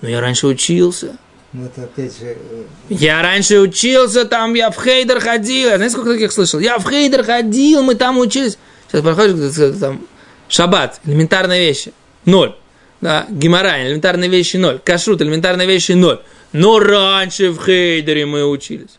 Но 0.00 0.08
я 0.08 0.20
раньше 0.20 0.46
учился. 0.46 1.16
Ну, 1.52 1.64
это 1.64 1.84
опять 1.84 2.16
же, 2.16 2.36
э, 2.36 2.64
Я 2.88 3.22
раньше 3.22 3.58
учился, 3.58 4.26
там 4.26 4.54
я 4.54 4.70
в 4.70 4.80
Хейдер 4.80 5.18
ходил. 5.18 5.70
Я 5.70 5.76
знаете, 5.76 5.94
сколько 5.94 6.12
таких 6.12 6.30
слышал? 6.30 6.60
Я 6.60 6.78
в 6.78 6.88
Хейдер 6.88 7.24
ходил, 7.24 7.82
мы 7.82 7.94
там 7.94 8.18
учились. 8.18 8.58
Сейчас 8.86 9.02
проходишь, 9.02 9.34
где-то 9.34 9.80
там, 9.80 10.06
шаббат, 10.48 11.00
элементарные 11.04 11.66
вещи, 11.66 11.92
ноль. 12.26 12.54
Да, 13.00 13.26
геморрай, 13.30 13.86
элементарные 13.88 14.28
вещи, 14.28 14.56
ноль. 14.56 14.78
Кашрут, 14.78 15.22
элементарные 15.22 15.66
вещи, 15.66 15.92
ноль. 15.92 16.20
Но 16.52 16.78
раньше 16.78 17.50
в 17.50 17.64
Хейдере 17.64 18.26
мы 18.26 18.44
учились. 18.44 18.98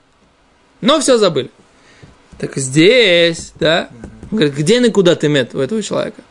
Но 0.82 1.00
все 1.00 1.18
забыли. 1.18 1.52
Так 2.40 2.56
здесь, 2.56 3.52
да, 3.60 3.90
он 4.32 4.38
говорит, 4.38 4.56
где 4.56 4.80
и 4.86 4.90
куда 4.90 5.16
ты 5.16 5.28
мет 5.28 5.54
у 5.54 5.60
этого 5.60 5.84
человека? 5.84 6.22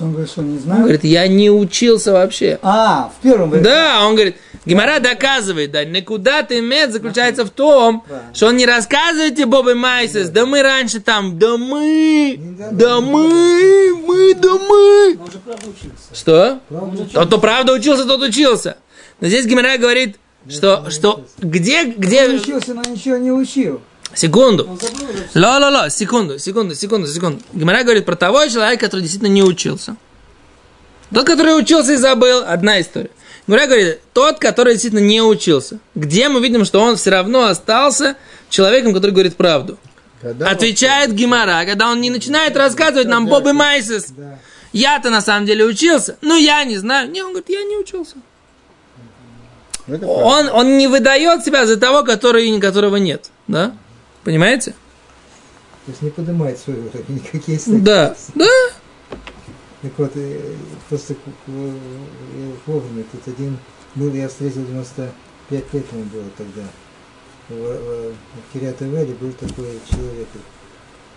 Он 0.00 0.10
говорит, 0.10 0.30
что 0.30 0.42
не 0.42 0.56
Он 0.56 0.60
знаю? 0.60 0.82
говорит, 0.82 1.04
я 1.04 1.28
не 1.28 1.50
учился 1.50 2.12
вообще. 2.12 2.58
А, 2.62 3.12
в 3.16 3.22
первом 3.22 3.50
варианте. 3.50 3.70
Да, 3.70 4.06
он 4.06 4.14
говорит, 4.14 4.36
Гимара 4.64 4.98
доказывает, 4.98 5.70
да, 5.70 5.84
никуда 5.84 6.42
ты 6.42 6.60
мед 6.60 6.92
заключается 6.92 7.44
в 7.44 7.50
том, 7.50 8.00
Правильно. 8.00 8.34
что 8.34 8.46
он 8.48 8.56
не 8.56 8.66
рассказывает 8.66 9.36
тебе 9.36 9.46
Бобы 9.46 9.74
Майсес, 9.74 10.30
да 10.30 10.46
мы 10.46 10.62
раньше 10.62 11.00
там, 11.00 11.38
да 11.38 11.56
мы, 11.56 12.36
да, 12.58 12.70
да 12.70 12.76
да, 12.76 13.00
мы, 13.00 13.94
мы, 14.04 14.34
да 14.34 14.52
мы. 14.54 15.18
Он 15.20 15.30
же 15.30 15.38
правда 15.44 15.66
учился. 15.68 16.14
Что? 16.14 16.60
правда, 16.68 17.04
Тот, 17.12 17.26
кто 17.28 17.38
правда 17.38 17.72
учился, 17.74 18.04
тот 18.04 18.22
учился. 18.22 18.78
Но 19.20 19.28
здесь 19.28 19.46
Гимара 19.46 19.76
говорит, 19.78 20.16
что, 20.48 20.90
что, 20.90 21.24
где, 21.38 21.82
Он 21.82 21.92
где, 21.92 22.28
учился, 22.30 22.74
но 22.74 22.82
ничего 22.82 23.18
не 23.18 23.30
учил. 23.30 23.80
Секунду, 24.16 24.64
Он 24.64 24.74
уже. 24.74 25.28
Ла-ла-ла, 25.34 25.90
секунду, 25.90 26.38
секунду, 26.38 26.74
секунду, 26.74 27.06
секунду. 27.08 27.42
Гимара 27.52 27.82
говорит 27.82 28.04
про 28.04 28.16
того 28.16 28.46
человека, 28.46 28.86
который 28.86 29.02
действительно 29.02 29.30
не 29.32 29.42
учился. 29.42 29.96
Тот, 31.12 31.26
который 31.26 31.58
учился 31.58 31.92
и 31.92 31.96
забыл, 31.96 32.42
одна 32.46 32.80
история. 32.80 33.10
Гимара 33.46 33.66
говорит, 33.66 34.00
тот, 34.12 34.38
который 34.38 34.74
действительно 34.74 35.00
не 35.06 35.20
учился. 35.20 35.78
Где 35.94 36.28
мы 36.28 36.40
видим, 36.40 36.64
что 36.64 36.80
он 36.80 36.96
все 36.96 37.10
равно 37.10 37.44
остался 37.44 38.16
человеком, 38.48 38.94
который 38.94 39.10
говорит 39.10 39.36
правду. 39.36 39.78
Когда 40.22 40.48
Отвечает 40.48 41.12
Гимара, 41.12 41.64
когда 41.66 41.90
он 41.90 42.00
не 42.00 42.08
начинает 42.10 42.56
рассказывать 42.56 43.06
нам 43.08 43.26
Бобы 43.26 43.52
Майсис. 43.52 44.06
да. 44.16 44.38
Я-то 44.72 45.10
на 45.10 45.20
самом 45.20 45.46
деле 45.46 45.64
учился, 45.64 46.16
но 46.20 46.34
я 46.34 46.64
не 46.64 46.78
знаю. 46.78 47.08
Не, 47.08 47.22
он 47.22 47.28
говорит, 47.30 47.48
я 47.48 47.62
не 47.62 47.76
учился. 47.76 48.16
он-. 49.86 50.02
Он, 50.02 50.48
он 50.48 50.78
не 50.78 50.88
выдает 50.88 51.44
себя 51.44 51.64
за 51.64 51.76
того, 51.76 52.02
который, 52.02 52.58
которого 52.60 52.96
нет. 52.96 53.30
Да? 53.46 53.72
Понимаете? 54.24 54.72
То 55.84 55.90
есть 55.90 56.02
не 56.02 56.10
поднимает 56.10 56.58
свой 56.58 56.78
уровень, 56.78 57.04
никакие 57.08 57.58
статьи. 57.58 57.80
Да, 57.80 58.16
да. 58.34 58.46
Так 59.82 59.92
вот, 59.98 60.12
э, 60.14 60.54
просто 60.88 61.14
вовремя, 62.66 63.04
тут 63.12 63.28
один 63.28 63.58
был, 63.94 64.14
я 64.14 64.28
встретил 64.28 64.64
95 64.64 65.74
лет 65.74 65.92
ему 65.92 66.04
было 66.04 66.24
тогда. 66.38 66.62
В, 67.50 67.54
в, 67.54 68.14
Кириат-Эвеле 68.54 69.14
был 69.14 69.32
такой 69.32 69.78
человек, 69.90 70.28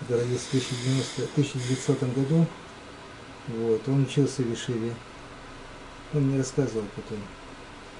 который 0.01 0.23
родился 0.23 0.45
в 0.45 0.49
1990 0.49 1.23
1900 1.33 2.13
году. 2.13 2.45
Вот, 3.47 3.81
он 3.87 4.03
учился 4.03 4.41
в 4.41 4.53
Ишиве. 4.53 4.93
Он 6.13 6.23
мне 6.23 6.39
рассказывал 6.39 6.83
потом. 6.93 7.19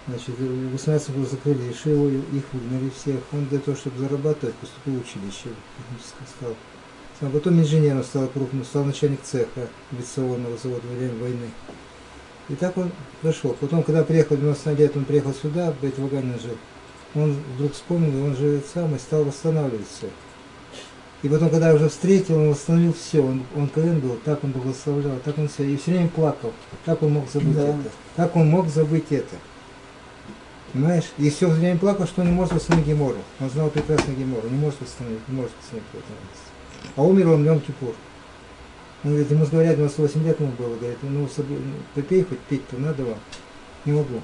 Значит, 0.07 0.39
в 0.39 0.71
18 0.71 1.09
году 1.11 1.25
закрыли 1.25 1.71
Ишиву, 1.71 2.07
их 2.09 2.43
выгнали 2.53 2.89
всех. 2.89 3.19
Он 3.33 3.45
для 3.47 3.59
того, 3.59 3.75
чтобы 3.75 3.99
зарабатывать, 3.99 4.55
поступил 4.55 4.93
в 4.95 5.01
училище. 5.01 5.49
техническое, 5.77 6.27
Стал. 6.37 6.55
А 7.19 7.29
потом 7.29 7.59
инженером 7.59 8.03
стал 8.03 8.27
крупным, 8.27 8.63
стал 8.63 8.85
начальник 8.85 9.21
цеха 9.23 9.67
авиационного 9.91 10.55
завода 10.57 10.87
во 10.87 10.95
время 10.95 11.15
войны. 11.19 11.49
И 12.47 12.55
так 12.55 12.77
он 12.77 12.91
дошел. 13.21 13.55
Потом, 13.59 13.83
когда 13.83 14.03
приехал 14.03 14.35
в 14.37 14.39
90 14.39 14.73
лет, 14.73 14.95
он 14.95 15.03
приехал 15.03 15.33
сюда, 15.33 15.71
в 15.71 15.81
Бейтвагане 15.81 16.37
жил. 16.39 16.57
Он 17.15 17.35
вдруг 17.55 17.73
вспомнил, 17.73 18.23
он 18.23 18.37
же 18.37 18.61
сам 18.73 18.95
и 18.95 18.99
стал 18.99 19.23
восстанавливать 19.25 19.87
все. 19.89 20.07
И 21.23 21.29
потом, 21.29 21.49
когда 21.49 21.69
я 21.69 21.75
уже 21.75 21.89
встретил, 21.89 22.35
он 22.37 22.49
восстановил 22.51 22.93
все. 22.93 23.21
Он, 23.21 23.43
он 23.55 23.67
КН 23.67 23.99
был, 23.99 24.17
так 24.23 24.43
он 24.43 24.51
благословлял, 24.51 25.17
так 25.25 25.37
он 25.39 25.49
все. 25.49 25.63
И 25.65 25.75
все 25.75 25.91
время 25.91 26.09
плакал. 26.09 26.53
Как 26.85 27.01
он 27.01 27.13
мог 27.13 27.29
забыть 27.29 27.55
Да. 27.55 27.63
это? 27.63 27.89
Как 28.15 28.35
он 28.35 28.47
мог 28.49 28.67
забыть 28.69 29.11
это? 29.11 29.35
Понимаешь? 30.77 31.05
И 31.17 31.31
все 31.31 31.49
время 31.49 31.79
плакал, 31.79 32.05
что 32.05 32.21
он 32.21 32.27
не 32.27 32.33
может 32.33 32.53
восстановить 32.53 32.87
Гемору. 32.87 33.17
Он 33.39 33.49
знал 33.49 33.71
прекрасно 33.71 34.11
Гемору, 34.11 34.47
не 34.47 34.59
может 34.59 34.79
восстановить, 34.79 35.27
не 35.27 35.35
может 35.35 35.51
восстановить. 35.59 35.87
А 36.95 37.01
умер 37.01 37.29
он 37.29 37.41
в 37.41 37.45
Йом 37.47 37.59
Кипур. 37.61 37.95
Он 39.03 39.09
говорит, 39.09 39.31
ему 39.31 39.45
говорят, 39.47 39.75
98 39.75 40.23
лет 40.23 40.39
ему 40.39 40.51
было, 40.51 40.75
говорит, 40.75 40.99
ну, 41.01 41.09
ну, 41.09 41.27
попей 41.95 42.23
хоть 42.23 42.39
пить-то 42.41 42.77
надо 42.77 43.05
вам. 43.05 43.17
Не 43.85 43.93
могу. 43.93 44.21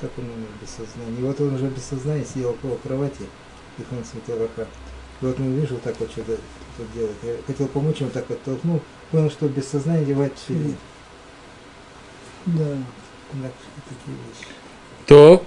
Так 0.00 0.10
он 0.16 0.26
умер 0.26 0.46
без 0.60 0.68
сознания. 0.68 1.18
И 1.18 1.22
вот 1.22 1.40
он 1.40 1.54
уже 1.54 1.66
без 1.66 1.82
сознания 1.86 2.24
сидел 2.24 2.50
около 2.50 2.76
кровати, 2.76 3.24
и 3.78 3.82
он 3.90 4.04
смотрел 4.04 4.38
рака. 4.38 4.68
И 5.22 5.24
вот 5.24 5.40
он 5.40 5.54
вижу, 5.54 5.76
так 5.82 5.98
вот 5.98 6.08
что-то 6.12 6.38
тут 6.76 6.92
делает. 6.94 7.16
Я 7.24 7.34
хотел 7.48 7.66
помочь 7.66 7.98
ему, 7.98 8.10
так 8.10 8.30
оттолкнул, 8.30 8.80
понял, 9.10 9.28
что 9.28 9.48
без 9.48 9.66
сознания 9.66 10.04
девать 10.04 10.34
все. 10.36 10.54
Да. 12.46 12.76
Так, 13.32 13.52
такие 13.88 14.16
вещи. 14.28 14.61
То. 15.06 15.44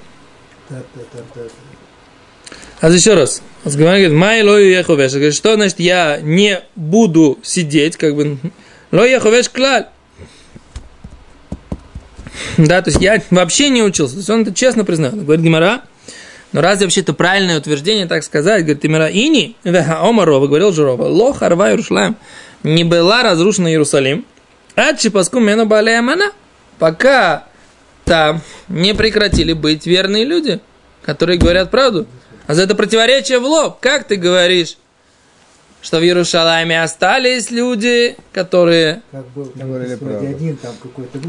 А 2.82 2.90
еще 2.90 3.14
раз. 3.14 3.42
Гимара 3.64 3.98
говорит, 3.98 4.12
май 4.12 4.44
лою 4.44 4.70
еховеш. 4.70 5.14
Говорит, 5.14 5.34
что 5.34 5.56
значит 5.56 5.80
я 5.80 6.20
не 6.22 6.62
буду 6.76 7.40
сидеть, 7.42 7.98
как 7.98 8.16
бы, 8.16 8.38
лой 8.92 9.12
еховеш 9.12 9.50
клаль. 9.50 9.88
Да, 12.58 12.82
то 12.82 12.90
есть 12.90 13.02
я 13.02 13.22
вообще 13.32 13.70
не 13.70 13.82
учился. 13.82 14.14
То 14.14 14.20
есть 14.20 14.30
он 14.30 14.42
это 14.42 14.54
честно 14.54 14.86
признает. 14.86 15.16
Говорит 15.24 15.44
Гимара, 15.44 15.82
но 16.52 16.62
разве 16.62 16.86
вообще 16.86 17.02
это 17.02 17.14
правильное 17.14 17.58
утверждение 17.58 18.06
так 18.06 18.24
сказать? 18.24 18.62
Говорит 18.64 18.84
Гимара, 18.84 19.08
ини, 19.08 19.56
омарова, 19.64 20.48
говорил 20.48 20.72
Журова, 20.72 21.04
ло 21.08 21.34
харва 21.34 21.70
Иерушалаем, 21.70 22.16
не 22.64 22.84
была 22.84 23.24
разрушена 23.24 23.70
Иерусалим, 23.70 24.26
а 24.76 24.94
чипаску 24.94 25.40
мену 25.40 25.66
балеямана, 25.66 26.32
пока 26.78 27.46
там 28.06 28.42
не 28.70 28.94
прекратили 28.94 29.54
быть 29.54 29.86
верные 29.86 30.24
люди, 30.26 30.60
которые 31.02 31.38
говорят 31.38 31.72
правду. 31.72 32.06
А 32.48 32.54
за 32.54 32.64
это 32.64 32.76
противоречие 32.76 33.40
в 33.40 33.44
лоб. 33.46 33.80
Как 33.80 34.04
ты 34.08 34.16
говоришь, 34.16 34.78
что 35.82 36.00
в 36.00 36.04
Иерушалайме 36.04 36.82
остались 36.82 37.52
люди, 37.52 38.16
которые, 38.34 39.02
Как 39.12 39.26
был 39.30 39.46
там 39.46 39.68
Говорили 39.68 39.96
правду. 39.96 40.28
один 40.28 40.58
там 40.58 40.74
какой-то. 40.82 41.20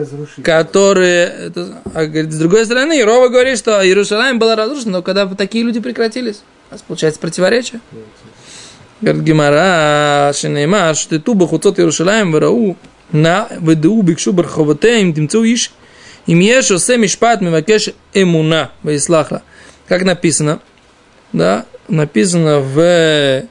разрушитель. 0.00 0.42
которые, 0.42 1.24
это, 1.46 1.82
а, 1.94 2.04
говорит, 2.06 2.32
с 2.32 2.38
другой 2.38 2.64
стороны, 2.64 3.00
Ирова 3.00 3.28
говорит, 3.28 3.58
что 3.58 3.84
Иерушалайм 3.84 4.38
был 4.38 4.54
разрушен, 4.54 4.90
но 4.92 5.02
когда 5.02 5.26
такие 5.26 5.64
люди 5.64 5.80
прекратились, 5.80 6.42
у 6.70 6.74
нас 6.74 6.82
получается 6.82 7.20
противоречие. 7.20 7.80
Говорит 9.00 9.22
Гимара, 9.22 10.32
Шинейма, 10.34 10.94
что 10.94 11.10
ты 11.10 11.18
туба 11.20 11.46
хуцот 11.48 11.78
Иерушалайм 11.78 12.32
варау 12.32 12.76
на 13.12 13.48
вду 13.58 14.02
бикшу 14.02 14.32
барховатеем 14.32 15.14
тимцу 15.14 15.42
иш 15.44 15.72
им 16.26 16.40
еш 16.40 16.70
осе 16.70 16.96
мишпат 16.96 17.40
мивакеш 17.40 17.90
эмуна 18.14 18.70
ваислахла. 18.82 19.42
Как 19.88 20.02
написано, 20.04 20.60
да, 21.32 21.66
написано 21.88 22.60
в 22.60 23.44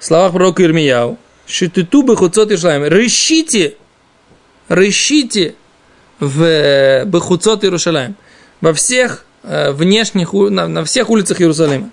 словах 0.00 0.32
пророка 0.32 0.62
Ирмияу, 0.64 1.18
что 1.46 1.68
ты 1.68 1.84
туба 1.84 2.16
хуцот 2.16 2.50
Иерушалайм, 2.50 2.84
рыщите, 2.84 3.76
рыщите 4.68 5.54
в 6.18 7.04
Бехуцот 7.04 7.64
Иерушалаем, 7.64 8.16
во 8.60 8.72
всех 8.72 9.24
э, 9.42 9.70
внешних, 9.72 10.32
на, 10.32 10.68
на 10.68 10.84
всех 10.84 11.10
улицах 11.10 11.40
Иерусалима. 11.40 11.90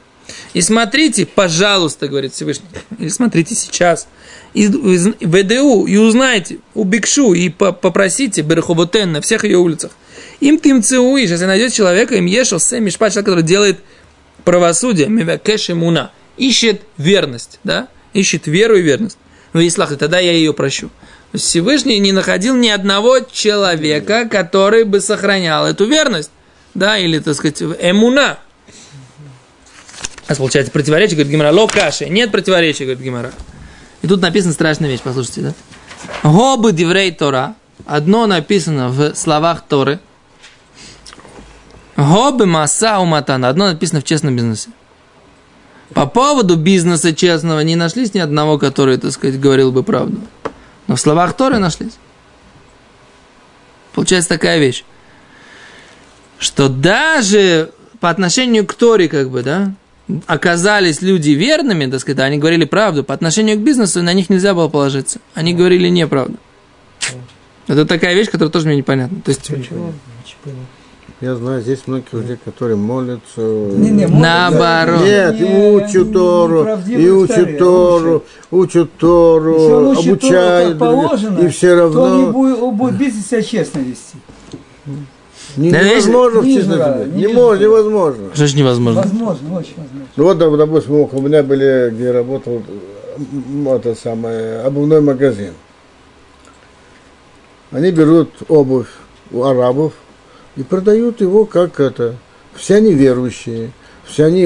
И 0.54 0.62
смотрите, 0.62 1.26
пожалуйста, 1.26 2.08
говорит 2.08 2.34
Всевышний, 2.34 2.68
или 3.00 3.10
смотрите 3.10 3.56
сейчас, 3.56 4.08
из 4.54 4.70
ВДУ, 4.70 5.86
и 5.86 5.98
узнайте, 5.98 6.60
у 6.74 6.84
Бикшу, 6.84 7.34
и 7.34 7.50
по- 7.50 7.72
попросите 7.72 8.42
Береховотен 8.42 9.12
на 9.12 9.22
всех 9.22 9.44
ее 9.44 9.58
улицах. 9.58 9.92
Им 10.40 10.60
ты 10.60 10.70
им 10.70 10.84
цеуи, 10.84 11.22
если 11.22 11.46
найдете 11.46 11.76
человека, 11.76 12.16
им 12.16 12.26
ешел 12.26 12.60
сэм 12.60 12.84
мишпат, 12.84 13.12
человек, 13.12 13.26
который 13.26 13.44
делает 13.44 13.80
правосудие, 14.44 15.08
мивакеш 15.08 15.70
муна, 15.70 16.12
ищет 16.38 16.82
верность, 16.98 17.60
да, 17.64 17.88
ищет 18.14 18.48
веру 18.48 18.78
и 18.78 18.82
верность. 18.82 19.18
Ну, 19.54 19.62
и 19.62 19.70
слах, 19.70 19.96
тогда 19.98 20.20
я 20.20 20.32
ее 20.32 20.54
прощу. 20.54 20.90
Всевышний 21.34 22.00
не 22.00 22.12
находил 22.12 22.56
ни 22.56 22.70
одного 22.70 23.20
человека, 23.20 24.28
который 24.30 24.84
бы 24.84 25.02
сохранял 25.02 25.66
эту 25.66 25.86
верность. 25.86 26.32
Да, 26.74 26.98
или, 26.98 27.20
так 27.20 27.36
сказать, 27.36 27.62
эмуна. 27.62 28.40
У 30.28 30.32
нас 30.32 30.40
получается 30.40 30.74
противоречие, 30.74 31.16
говорит 31.16 31.32
Гимара, 31.32 31.54
ло 31.54 31.68
каши. 31.68 32.10
Нет 32.10 32.32
противоречия, 32.32 32.84
говорит 32.84 33.02
Гимара. 33.02 33.32
И 34.02 34.08
тут 34.08 34.22
написана 34.22 34.54
страшная 34.54 34.90
вещь, 34.90 35.00
послушайте, 35.02 35.42
да? 35.42 35.54
Гобы 36.24 36.74
диврей 36.74 37.12
Тора. 37.14 37.56
Одно 37.86 38.28
написано 38.28 38.90
в 38.90 39.16
словах 39.16 39.64
Торы. 39.68 40.00
Гобы 41.96 42.46
маса 42.46 43.00
уматана. 43.00 43.48
Одно 43.48 43.68
написано 43.68 44.02
в 44.02 44.04
честном 44.04 44.36
бизнесе. 44.36 44.70
По 45.94 46.06
поводу 46.06 46.58
бизнеса 46.58 47.16
честного 47.16 47.62
не 47.62 47.78
нашлись 47.78 48.14
ни 48.14 48.20
одного, 48.20 48.58
который, 48.58 48.98
так 48.98 49.12
сказать, 49.14 49.40
говорил 49.40 49.72
бы 49.72 49.84
правду. 49.84 50.20
Но 50.88 50.98
в 50.98 51.00
словах 51.00 51.38
Торы 51.38 51.58
нашлись. 51.58 51.94
Получается 53.94 54.30
такая 54.30 54.60
вещь, 54.60 54.84
что 56.38 56.68
даже 56.68 57.72
по 58.02 58.10
отношению 58.10 58.68
к 58.68 58.74
Торе, 58.74 59.08
как 59.08 59.30
бы, 59.30 59.42
да, 59.42 59.72
оказались 60.26 61.02
люди 61.02 61.32
верными, 61.32 61.90
так 61.90 62.00
сказать, 62.00 62.20
они 62.20 62.38
говорили 62.38 62.66
правду, 62.66 63.04
по 63.04 63.14
отношению 63.14 63.58
к 63.58 63.62
бизнесу 63.62 64.02
на 64.02 64.14
них 64.14 64.30
нельзя 64.30 64.54
было 64.54 64.68
положиться. 64.70 65.20
Они 65.34 65.54
говорили 65.54 65.90
неправду. 65.90 66.38
Это 67.68 67.86
такая 67.86 68.16
вещь, 68.16 68.30
которая 68.30 68.52
тоже 68.52 68.68
мне 68.68 68.78
непонятна. 68.78 69.20
То 69.22 69.32
есть, 69.32 69.52
Я 71.20 71.36
знаю, 71.36 71.62
здесь 71.62 71.80
многие 71.88 72.06
людей, 72.14 72.38
которые 72.46 72.78
молятся. 72.78 73.42
Не, 73.42 73.90
не, 73.90 74.06
Наоборот. 74.08 75.04
Нет, 75.04 75.36
и 75.42 75.44
не- 75.44 75.72
учат 75.72 76.14
Тору, 76.14 76.68
и 76.88 77.10
учат 77.10 77.58
Тору, 77.58 78.24
учат 78.52 78.92
Тору, 78.98 79.92
обучают, 79.98 80.78
положено, 80.80 81.40
и 81.40 81.50
все 81.50 81.74
равно 81.74 82.04
он 82.04 82.32
будет, 82.32 82.60
он 82.60 82.76
будет 82.76 82.98
бизнес 82.98 83.28
себя 83.28 83.42
честно 83.42 83.80
вести. 83.80 84.16
Не- 85.58 85.72
Да, 85.72 85.84
невозможно 85.84 86.42
не 86.42 86.54
честно 86.56 86.72
вижу, 86.74 86.84
сказать. 86.84 87.08
не 87.08 87.22
Не 87.26 87.28
может, 87.34 87.62
невозможно. 87.64 88.24
что 88.34 88.48
же 88.48 88.56
невозможно? 88.58 89.02
Возможно, 89.02 89.58
очень 89.58 89.74
возможно. 89.78 90.08
Ну 90.16 90.24
вот, 90.24 90.38
доп- 90.38 90.58
допустим, 90.58 90.94
у 91.12 91.22
меня 91.22 91.44
были, 91.44 91.90
где 91.94 92.04
я 92.06 92.14
работал, 92.14 92.62
это 93.68 93.96
самое, 93.96 94.62
обувной 94.62 95.02
магазин. 95.02 95.54
Они 97.72 97.92
берут 97.92 98.30
обувь 98.48 98.88
у 99.32 99.44
арабов 99.44 99.94
и 100.56 100.64
продают 100.64 101.20
его 101.22 101.46
как 101.46 101.80
это. 101.80 102.16
Все 102.56 102.76
они 102.76 102.94
верующие, 102.94 103.72
все 104.10 104.26
они 104.26 104.46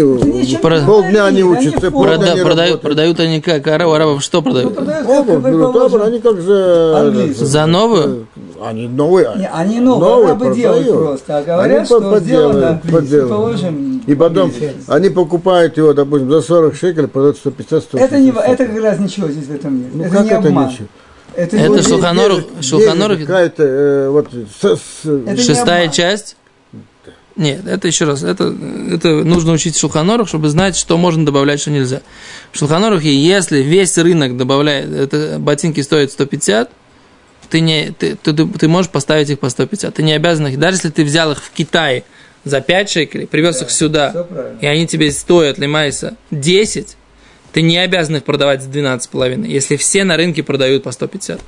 Про- 0.62 0.80
не 0.80 0.86
полдня 0.86 1.30
не 1.32 1.44
учатся, 1.44 1.92
полдня 1.92 2.16
Прода- 2.18 2.36
не 2.36 2.44
продают, 2.44 2.82
продают 2.82 3.20
они 3.20 3.42
как? 3.42 3.66
Араб, 3.68 3.90
арабов 3.92 4.22
что 4.24 4.38
Ну, 4.40 4.44
продают? 4.44 4.76
продают, 4.76 5.08
как 5.08 5.20
Обувь 5.20 5.44
берут, 5.44 5.74
положено. 5.74 5.86
обувь, 6.04 6.08
они 6.08 6.20
как 6.20 6.42
же... 6.42 6.94
Английскую. 6.98 7.48
За 7.48 7.66
новую? 7.66 8.28
Они 8.64 8.88
новые. 8.88 9.32
Не, 9.38 9.50
они 9.50 9.80
новые, 9.80 10.26
арабы 10.28 10.56
делают 10.56 10.88
просто, 10.92 11.38
а 11.38 11.42
говорят, 11.44 11.78
Они 11.78 11.86
что 11.86 12.20
сделано 12.20 12.82
положим. 13.30 14.04
И 14.08 14.16
потом 14.16 14.52
они 14.88 15.10
покупают 15.10 15.78
его, 15.78 15.94
допустим, 15.94 16.30
за 16.32 16.42
40 16.42 16.76
шекелей, 16.76 17.08
продают 17.08 17.38
150 17.38 17.84
160 17.84 18.02
Это, 18.12 18.20
не, 18.20 18.30
это 18.32 18.66
как 18.66 18.84
раз 18.84 19.00
ничего 19.00 19.28
здесь 19.30 19.46
в 19.48 19.54
этом 19.56 19.78
нет. 19.80 19.88
Ну 19.94 20.04
это 20.04 20.12
как 20.16 20.24
не 20.26 20.30
это 20.32 20.48
обман. 20.48 20.68
ничего? 20.70 20.88
Это, 21.36 21.56
Это 21.58 21.82
Шулханорух- 21.82 22.44
Шулханорух- 22.62 23.20
какая-то, 23.22 23.64
э, 23.64 24.10
вот, 24.10 24.28
с- 24.62 24.78
с- 24.78 25.06
Это 25.28 25.42
Шестая 25.42 25.88
часть? 25.88 26.36
Нет, 27.42 27.66
это 27.66 27.88
еще 27.88 28.06
раз, 28.06 28.22
это, 28.22 28.56
это 28.92 29.24
нужно 29.24 29.54
учить 29.54 29.76
Шулханорух, 29.76 30.28
чтобы 30.28 30.48
знать, 30.50 30.76
что 30.78 30.96
можно 30.96 31.26
добавлять, 31.26 31.60
что 31.60 31.72
нельзя. 31.72 32.04
В 32.52 32.60
Шулханорухе, 32.60 33.12
если 33.12 33.64
весь 33.64 33.98
рынок 33.98 34.38
добавляет, 34.38 34.92
это 34.92 35.38
ботинки 35.40 35.82
стоят 35.82 36.12
150, 36.12 36.70
ты, 37.50 37.60
не, 37.62 37.96
ты, 37.98 38.16
ты, 38.16 38.34
ты 38.34 38.68
можешь 38.68 38.92
поставить 38.92 39.32
их 39.32 39.40
по 39.40 39.50
150. 39.50 39.92
Ты 39.92 40.04
не 40.04 40.14
обязан 40.14 40.50
их, 40.50 40.60
даже 40.60 40.78
если 40.78 40.92
ты 40.92 41.04
взял 41.04 41.32
их 41.32 41.44
в 41.44 41.50
Китае 41.50 42.04
за 42.44 42.62
5 42.62 42.90
шекелей, 42.92 43.26
привез 43.26 43.60
их 43.60 43.70
всё 43.70 43.88
сюда, 43.88 44.28
и 44.62 44.68
они 44.68 44.86
тебе 44.86 45.12
стоят, 45.12 45.58
лимайса, 45.58 46.18
10, 46.30 46.96
ты 47.54 47.64
не 47.64 47.80
обязан 47.80 48.18
их 48.18 48.24
продавать 48.24 48.62
за 48.62 48.70
12,5, 48.70 49.48
если 49.48 49.78
все 49.78 50.04
на 50.04 50.16
рынке 50.16 50.44
продают 50.44 50.84
по 50.84 50.92
150. 50.92 51.42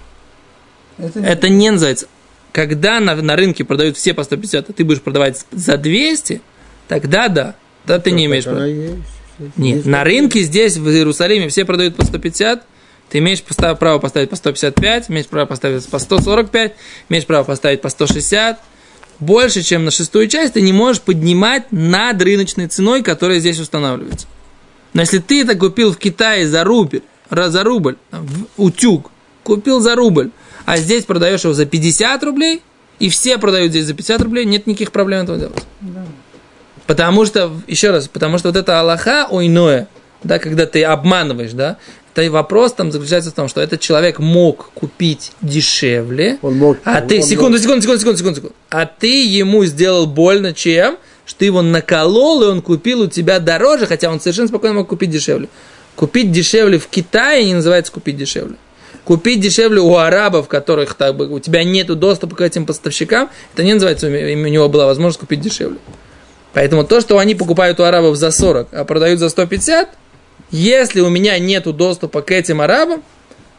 Это, 0.97 1.19
Это 1.19 1.49
не 1.49 1.69
называется. 1.69 2.07
Когда 2.53 2.99
на, 3.01 3.15
на 3.15 3.35
рынке 3.35 3.65
продают 3.65 3.97
все 3.97 4.13
по 4.13 4.23
150, 4.23 4.69
а 4.69 4.73
ты 4.73 4.85
будешь 4.85 5.01
продавать 5.01 5.43
за 5.51 5.75
200, 5.75 6.41
тогда 6.87 7.27
да. 7.27 7.55
Да 7.85 7.99
ты 7.99 8.11
не 8.11 8.25
имеешь 8.25 8.45
права. 8.45 8.59
Нет, 9.57 9.85
на 9.85 10.03
рынке 10.03 10.41
здесь, 10.41 10.77
в 10.77 10.87
Иерусалиме, 10.87 11.49
все 11.49 11.65
продают 11.65 11.95
по 11.95 12.05
150, 12.05 12.63
ты 13.09 13.17
имеешь 13.17 13.41
право 13.43 13.99
поставить 13.99 14.29
по 14.29 14.35
155, 14.35 15.09
имеешь 15.09 15.25
право 15.25 15.47
поставить 15.47 15.85
по 15.87 15.99
145, 15.99 16.73
имеешь 17.09 17.25
право 17.25 17.43
поставить 17.43 17.81
по 17.81 17.89
160. 17.89 18.59
Больше, 19.19 19.63
чем 19.63 19.85
на 19.85 19.91
шестую 19.91 20.27
часть, 20.27 20.53
ты 20.53 20.61
не 20.61 20.73
можешь 20.73 21.01
поднимать 21.01 21.71
над 21.71 22.21
рыночной 22.21 22.67
ценой, 22.67 23.01
которая 23.01 23.39
здесь 23.39 23.59
устанавливается. 23.59 24.27
Но 24.93 25.01
если 25.01 25.17
ты 25.17 25.41
это 25.41 25.55
купил 25.55 25.91
в 25.91 25.97
Китае 25.97 26.47
за 26.47 26.63
рубль, 26.63 27.01
за 27.31 27.63
рубль, 27.63 27.97
в- 28.11 28.45
утюг, 28.57 29.11
купил 29.43 29.79
за 29.79 29.95
рубль, 29.95 30.29
а 30.65 30.77
здесь 30.77 31.05
продаешь 31.05 31.43
его 31.43 31.53
за 31.53 31.65
50 31.65 32.23
рублей, 32.23 32.61
и 32.99 33.09
все 33.09 33.37
продают 33.37 33.71
здесь 33.71 33.85
за 33.85 33.93
50 33.93 34.21
рублей, 34.21 34.45
нет 34.45 34.67
никаких 34.67 34.91
проблем 34.91 35.23
этого 35.23 35.37
делать. 35.37 35.63
Потому 36.87 37.25
что, 37.25 37.51
еще 37.67 37.91
раз, 37.91 38.07
потому 38.07 38.37
что 38.37 38.49
вот 38.49 38.57
это 38.57 38.79
Аллаха 38.79 39.27
ойное, 39.29 39.87
да, 40.23 40.39
когда 40.39 40.65
ты 40.65 40.83
обманываешь, 40.83 41.53
да, 41.53 41.77
то 42.13 42.21
и 42.21 42.29
вопрос 42.29 42.73
там 42.73 42.91
заключается 42.91 43.31
в 43.31 43.33
том, 43.33 43.47
что 43.47 43.61
этот 43.61 43.79
человек 43.79 44.19
мог 44.19 44.69
купить 44.73 45.31
дешевле, 45.41 46.37
Он 46.41 46.57
мог- 46.57 46.77
а 46.83 47.01
ты, 47.01 47.17
он 47.17 47.23
секунду, 47.23 47.57
секунду, 47.57 47.81
секунду, 47.81 47.99
секунду, 47.99 48.17
секунду, 48.17 48.35
секунду, 48.35 48.55
а 48.69 48.85
ты 48.85 49.25
ему 49.25 49.65
сделал 49.65 50.05
больно 50.05 50.53
чем? 50.53 50.97
Что 51.25 51.39
ты 51.39 51.45
его 51.45 51.61
наколол, 51.61 52.43
и 52.43 52.47
он 52.47 52.61
купил 52.61 53.01
у 53.01 53.07
тебя 53.07 53.39
дороже, 53.39 53.85
хотя 53.87 54.09
он 54.11 54.19
совершенно 54.19 54.49
спокойно 54.49 54.75
мог 54.79 54.89
купить 54.89 55.09
дешевле. 55.09 55.47
Купить 55.95 56.31
дешевле 56.31 56.77
в 56.79 56.87
Китае 56.87 57.45
не 57.45 57.53
называется 57.53 57.93
купить 57.93 58.17
дешевле. 58.17 58.55
Купить 59.05 59.41
дешевле 59.41 59.81
у 59.81 59.97
арабов, 59.97 60.47
которых 60.47 60.93
так 60.93 61.15
бы, 61.15 61.27
у 61.27 61.39
тебя 61.39 61.63
нет 61.63 61.87
доступа 61.87 62.37
к 62.37 62.41
этим 62.41 62.65
поставщикам, 62.65 63.29
это 63.53 63.63
не 63.63 63.73
называется, 63.73 64.07
у 64.07 64.09
него 64.09 64.69
была 64.69 64.85
возможность 64.85 65.19
купить 65.19 65.41
дешевле. 65.41 65.77
Поэтому 66.53 66.85
то, 66.85 67.01
что 67.01 67.17
они 67.17 67.35
покупают 67.35 67.79
у 67.79 67.83
арабов 67.83 68.15
за 68.15 68.31
40, 68.31 68.69
а 68.71 68.85
продают 68.85 69.19
за 69.19 69.27
150, 69.29 69.89
если 70.51 71.01
у 71.01 71.09
меня 71.09 71.37
нет 71.39 71.63
доступа 71.75 72.21
к 72.21 72.31
этим 72.31 72.61
арабам, 72.61 73.03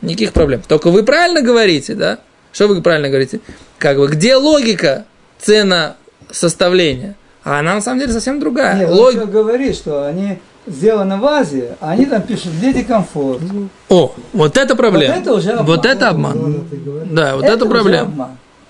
никаких 0.00 0.32
проблем. 0.32 0.62
Только 0.66 0.90
вы 0.90 1.02
правильно 1.02 1.42
говорите, 1.42 1.94
да? 1.94 2.20
Что 2.52 2.68
вы 2.68 2.80
правильно 2.80 3.08
говорите? 3.08 3.40
Как 3.78 3.98
бы, 3.98 4.06
где 4.06 4.36
логика 4.36 5.04
цена 5.38 5.96
составления? 6.30 7.16
А 7.42 7.58
она 7.58 7.74
на 7.74 7.80
самом 7.82 8.00
деле 8.00 8.12
совсем 8.12 8.40
другая. 8.40 8.78
Нет, 8.78 8.90
Лог- 8.90 9.26
говорит, 9.30 9.74
что 9.76 10.06
они 10.06 10.38
сделаны 10.66 11.18
в 11.18 11.24
Азии, 11.26 11.68
а 11.80 11.90
они 11.92 12.06
там 12.06 12.22
пишут 12.22 12.52
«Леди 12.60 12.82
комфорт». 12.82 13.40
О, 13.88 14.14
вот 14.32 14.56
это 14.56 14.74
проблема. 14.76 15.14
Вот 15.14 15.22
это 15.22 15.34
уже 15.34 15.50
обман. 15.50 15.66
Вот 15.66 15.86
это 15.86 16.08
обман. 16.08 16.64
Да, 17.10 17.36
вот 17.36 17.44
это, 17.44 17.64
уже 17.64 17.74
проблема. 17.74 18.00
обман. 18.08 18.28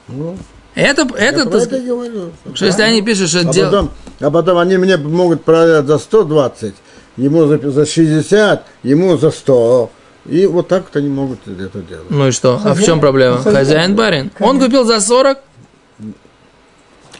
Ну, 0.09 0.37
Это, 0.75 1.03
я 1.19 1.29
это, 1.29 1.45
так 1.49 1.63
это 1.63 1.77
и 1.77 1.87
говорю. 1.87 2.31
что 2.55 2.67
если 2.67 2.83
они 2.83 3.01
пишут, 3.01 3.29
что 3.31 3.41
А 3.41 3.45
дел- 3.45 3.67
потом, 3.71 3.91
а 4.21 4.31
потом 4.31 4.59
они 4.59 4.77
мне 4.77 4.97
могут 4.97 5.45
продать 5.45 5.87
за 5.87 5.99
120, 5.99 6.75
ему 7.17 7.47
за, 7.47 7.71
за 7.71 7.87
60, 7.87 8.65
ему 8.83 9.17
за 9.17 9.31
100. 9.31 9.91
И 10.27 10.47
вот 10.47 10.69
так 10.69 10.85
вот 10.85 10.97
они 10.97 11.09
могут 11.09 11.39
это 11.47 11.79
делать. 11.81 12.07
Ну 12.11 12.29
и 12.29 12.31
что? 12.33 12.55
А 12.55 12.59
в 12.59 12.63
Хозяин- 12.79 12.85
чем 12.87 13.01
проблема? 13.01 13.37
хозяин. 13.39 13.57
Хозяин 13.57 13.95
барин. 13.95 14.31
Он 14.41 14.59
купил 14.59 14.85
за 14.85 15.01
40. 15.01 15.39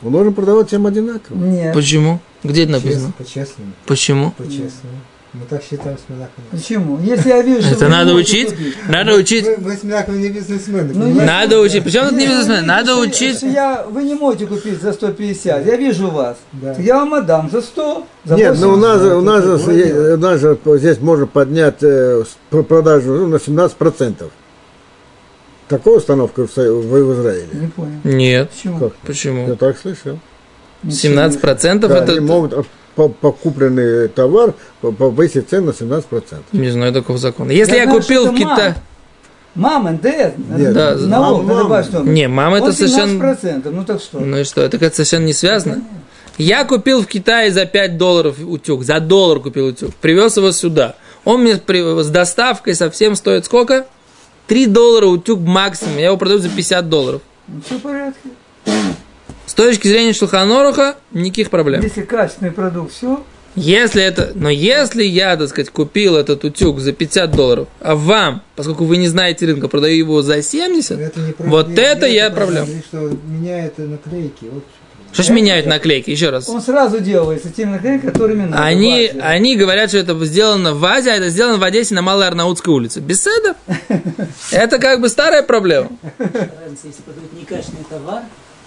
Он 0.05 0.13
должен 0.13 0.35
продавать 0.35 0.69
всем 0.69 0.87
одинаково. 0.87 1.37
Нет. 1.37 1.75
Почему? 1.75 2.21
Где 2.43 2.65
это 2.65 2.73
написано? 2.73 3.13
По-честному. 3.17 3.73
Почему? 3.87 4.33
По-честному. 4.37 4.99
Мы 5.35 5.41
так 5.51 5.65
считаем 5.65 5.99
с 5.99 6.09
Минаком. 6.09 6.45
Почему? 6.53 7.01
Если 7.01 7.29
я 7.29 7.43
вижу, 7.43 7.63
что 7.63 7.73
Это 7.75 7.89
надо 7.89 8.15
учить. 8.15 8.51
купить, 8.51 8.77
Надо 8.89 9.15
учить. 9.15 9.45
Мы, 9.45 9.57
мы 9.71 9.77
с 9.77 9.83
Минаком 9.83 10.21
не 10.21 10.29
бизнесмены. 10.29 10.93
Ну? 10.95 11.13
Надо 11.13 11.59
учить. 11.59 11.83
Почему 11.83 12.05
тут 12.05 12.13
не 12.13 12.21
Если 12.21 12.35
вы 12.35 12.39
бизнесмен? 12.41 12.67
Надо 12.67 12.97
учить. 12.99 13.37
что 13.39 13.49
я, 13.49 13.85
вы 13.91 14.05
не 14.05 14.15
можете 14.15 14.47
купить 14.47 14.81
за 14.81 14.93
150, 14.93 15.67
я 15.67 15.77
вижу 15.77 16.09
вас. 16.09 16.37
Да. 16.53 16.75
Я 16.79 16.99
вам 16.99 17.15
отдам 17.15 17.51
за 17.51 17.63
100, 17.63 18.07
за 18.25 18.35
Нет, 18.37 18.51
80. 18.57 18.65
ну 18.65 18.73
у 18.75 18.77
нас, 18.77 19.01
же- 19.01 19.17
у 19.17 19.21
нас, 19.23 19.45
другое 19.45 19.85
дело. 19.85 20.15
у 20.15 20.19
нас 20.19 20.81
здесь 20.81 21.01
можно 21.01 21.27
поднять 21.27 21.83
э, 21.83 22.23
продажу 22.51 23.15
ну, 23.15 23.27
на 23.27 23.37
17%. 23.37 24.31
Такая 25.69 25.95
установка 25.95 26.47
в, 26.47 26.57
в, 26.57 26.59
в 26.59 27.15
Израиле. 27.15 27.49
Не 27.53 27.67
понял. 27.69 27.91
Нет. 28.05 28.51
Почему? 28.51 28.79
Как? 28.79 28.95
Почему? 28.97 29.49
Я 29.49 29.55
так 29.55 29.79
слышал. 29.79 30.19
17% 30.87 31.79
Да, 31.89 31.99
это... 31.99 32.13
они 32.13 32.21
могут 32.21 32.67
по, 32.95 33.09
по 33.09 33.33
купленный 33.33 34.09
товар 34.09 34.55
по- 34.81 34.93
повысить 34.93 35.49
цену 35.49 35.67
на 35.69 35.71
17%. 35.71 36.25
Не 36.53 36.71
знаю 36.71 36.93
такого 36.93 37.19
закона. 37.19 37.51
Если 37.51 37.77
я 37.77 37.85
знаю, 37.85 38.01
купил 38.01 38.31
в 38.31 38.37
Китае... 38.37 38.77
Мам, 39.55 39.87
НДС, 39.95 40.33
Нет, 40.57 40.73
Да, 40.75 40.97
налог 40.97 41.39
мама, 41.39 41.43
на 41.43 41.55
мама. 41.55 41.63
добавочную. 41.63 42.05
Не, 42.07 42.27
мама 42.29 42.57
это 42.57 42.67
Он 42.67 42.73
совершенно... 42.73 43.23
17%, 43.23 43.71
ну 43.71 43.85
так 43.85 44.01
что? 44.01 44.19
Ну 44.19 44.39
и 44.39 44.45
что, 44.45 44.61
это 44.63 44.79
как-то 44.79 44.97
совершенно 44.97 45.25
не 45.27 45.33
связано. 45.33 45.83
Я 46.39 46.65
купил 46.65 47.03
в 47.03 47.07
Китае 47.07 47.53
за 47.53 47.65
5 47.65 47.97
долларов 47.97 48.37
утюг, 48.45 48.83
за 48.83 48.99
доллар 48.99 49.39
купил 49.39 49.69
утюг, 49.69 49.95
привез 49.95 50.37
его 50.37 50.51
сюда. 50.51 50.97
Он 51.25 51.43
мне 51.43 51.57
при- 51.57 52.03
с 52.03 52.09
доставкой 52.09 52.75
совсем 52.75 53.15
стоит 53.15 53.45
сколько? 53.47 53.87
3 54.47 54.67
доллара 54.67 55.07
утюг 55.07 55.41
максимум, 55.41 55.99
я 55.99 56.07
его 56.07 56.17
продаю 56.17 56.39
за 56.41 56.49
50 56.51 56.89
долларов. 56.89 57.23
Все 57.67 57.77
в 57.79 57.81
порядке. 57.83 58.19
С 59.47 59.55
точки 59.55 59.89
зрения 59.89 60.13
Шелханоруха, 60.13 60.97
никаких 61.13 61.51
проблем. 61.51 61.83
Если 61.83 62.03
качественный 62.03 62.51
продукт, 62.53 62.93
все. 62.93 63.23
Если 63.57 64.03
это, 64.03 64.33
но 64.35 64.51
если 64.51 65.05
я, 65.05 65.37
так 65.37 65.49
сказать, 65.49 65.71
купил 65.71 66.17
этот 66.17 66.43
утюг 66.43 66.81
за 66.81 66.93
50 66.93 67.31
долларов, 67.31 67.69
а 67.81 67.95
вам, 67.95 68.43
поскольку 68.57 68.85
вы 68.85 68.97
не 68.97 69.07
знаете 69.07 69.47
рынка, 69.47 69.69
продаю 69.69 69.97
его 69.97 70.23
за 70.23 70.43
70, 70.43 70.99
Это 70.99 71.21
не 71.21 71.35
вот 71.39 71.69
не- 71.69 71.77
это 71.77 72.09
не 72.09 72.15
я 72.17 72.31
проблема. 72.31 72.67
Что 72.89 73.17
меняют 73.29 73.79
наклейки. 73.79 74.47
Вот. 74.51 74.65
Что 75.15 75.23
ж 75.23 75.29
меняют 75.31 75.67
наклейки? 75.67 76.11
Еще 76.11 76.31
раз. 76.31 76.49
Он 76.49 76.61
сразу 76.61 76.99
делается 76.99 77.49
теми 77.49 77.71
наклейками, 77.71 78.11
которыми 78.11 78.47
надо. 78.47 78.63
Они, 78.65 79.13
они 79.21 79.57
говорят, 79.57 79.91
что 79.91 79.99
это 79.99 80.23
сделано 80.25 80.75
в 80.75 80.85
Азии, 80.85 81.09
а 81.11 81.15
это 81.15 81.29
сделано 81.29 81.59
в 81.59 81.63
Одессе 81.63 81.95
на 81.95 82.03
Малой 82.03 82.27
Арнаутской 82.27 82.75
улице. 82.75 82.99
Беседа. 83.01 83.55
Это 84.51 84.79
как 84.79 85.01
бы 85.01 85.09
старая 85.09 85.45
проблема. 85.45 85.91
Разница, 86.19 86.89
если 86.89 87.03
продают 87.03 87.33
некачественный 87.33 87.85
товар, 87.89 88.23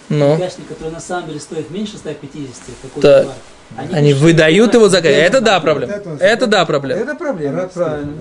Ну, 0.08 0.36
некачественный, 0.36 0.68
который 0.68 0.92
на 0.92 1.00
самом 1.00 1.28
деле 1.28 1.38
стоит 1.40 1.70
меньше 1.70 1.98
150, 1.98 2.54
такой 2.82 3.02
Так. 3.02 3.22
товар. 3.22 3.36
они 3.92 4.08
пишут, 4.08 4.22
выдают 4.22 4.74
его 4.74 4.88
за... 4.88 4.98
Это 4.98 5.42
да 5.42 5.60
проблема. 5.60 5.92
Это 6.18 6.46
да 6.46 6.64
проблема. 6.64 7.00
Это 7.02 7.14
проблема, 7.14 7.68
правильно. 7.68 8.12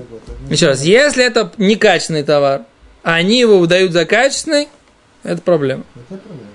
Еще 0.49 0.67
раз, 0.67 0.83
если 0.83 1.23
это 1.23 1.49
некачественный 1.57 2.23
товар, 2.23 2.63
а 3.03 3.13
они 3.15 3.39
его 3.39 3.57
выдают 3.59 3.93
за 3.93 4.03
качественный, 4.05 4.67
это 5.23 5.41
проблема. 5.41 5.83
Это 6.09 6.19
проблема. 6.19 6.46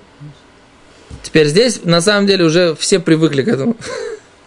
Теперь 1.23 1.47
здесь, 1.47 1.79
на 1.83 2.01
самом 2.01 2.27
деле, 2.27 2.45
уже 2.45 2.75
все 2.75 2.99
привыкли 2.99 3.41
к 3.41 3.47
этому. 3.47 3.75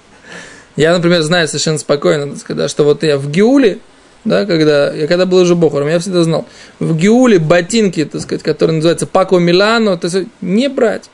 Я, 0.76 0.94
например, 0.94 1.22
знаю 1.22 1.48
совершенно 1.48 1.78
спокойно, 1.78 2.36
сказать, 2.36 2.70
что 2.70 2.84
вот 2.84 3.02
я 3.02 3.16
в 3.16 3.30
Геуле, 3.30 3.78
да, 4.26 4.44
когда, 4.44 4.92
я 4.92 5.06
когда 5.06 5.24
был 5.24 5.38
уже 5.38 5.54
бохором, 5.54 5.88
я 5.88 5.98
всегда 5.98 6.22
знал, 6.22 6.46
в 6.78 6.94
Геуле 6.94 7.38
ботинки, 7.38 8.04
так 8.04 8.20
сказать, 8.20 8.42
которые 8.42 8.76
называются 8.76 9.06
Пако 9.06 9.38
Милано, 9.38 9.90
это 9.90 10.08
всё 10.08 10.26
не 10.42 10.68
брать. 10.68 11.08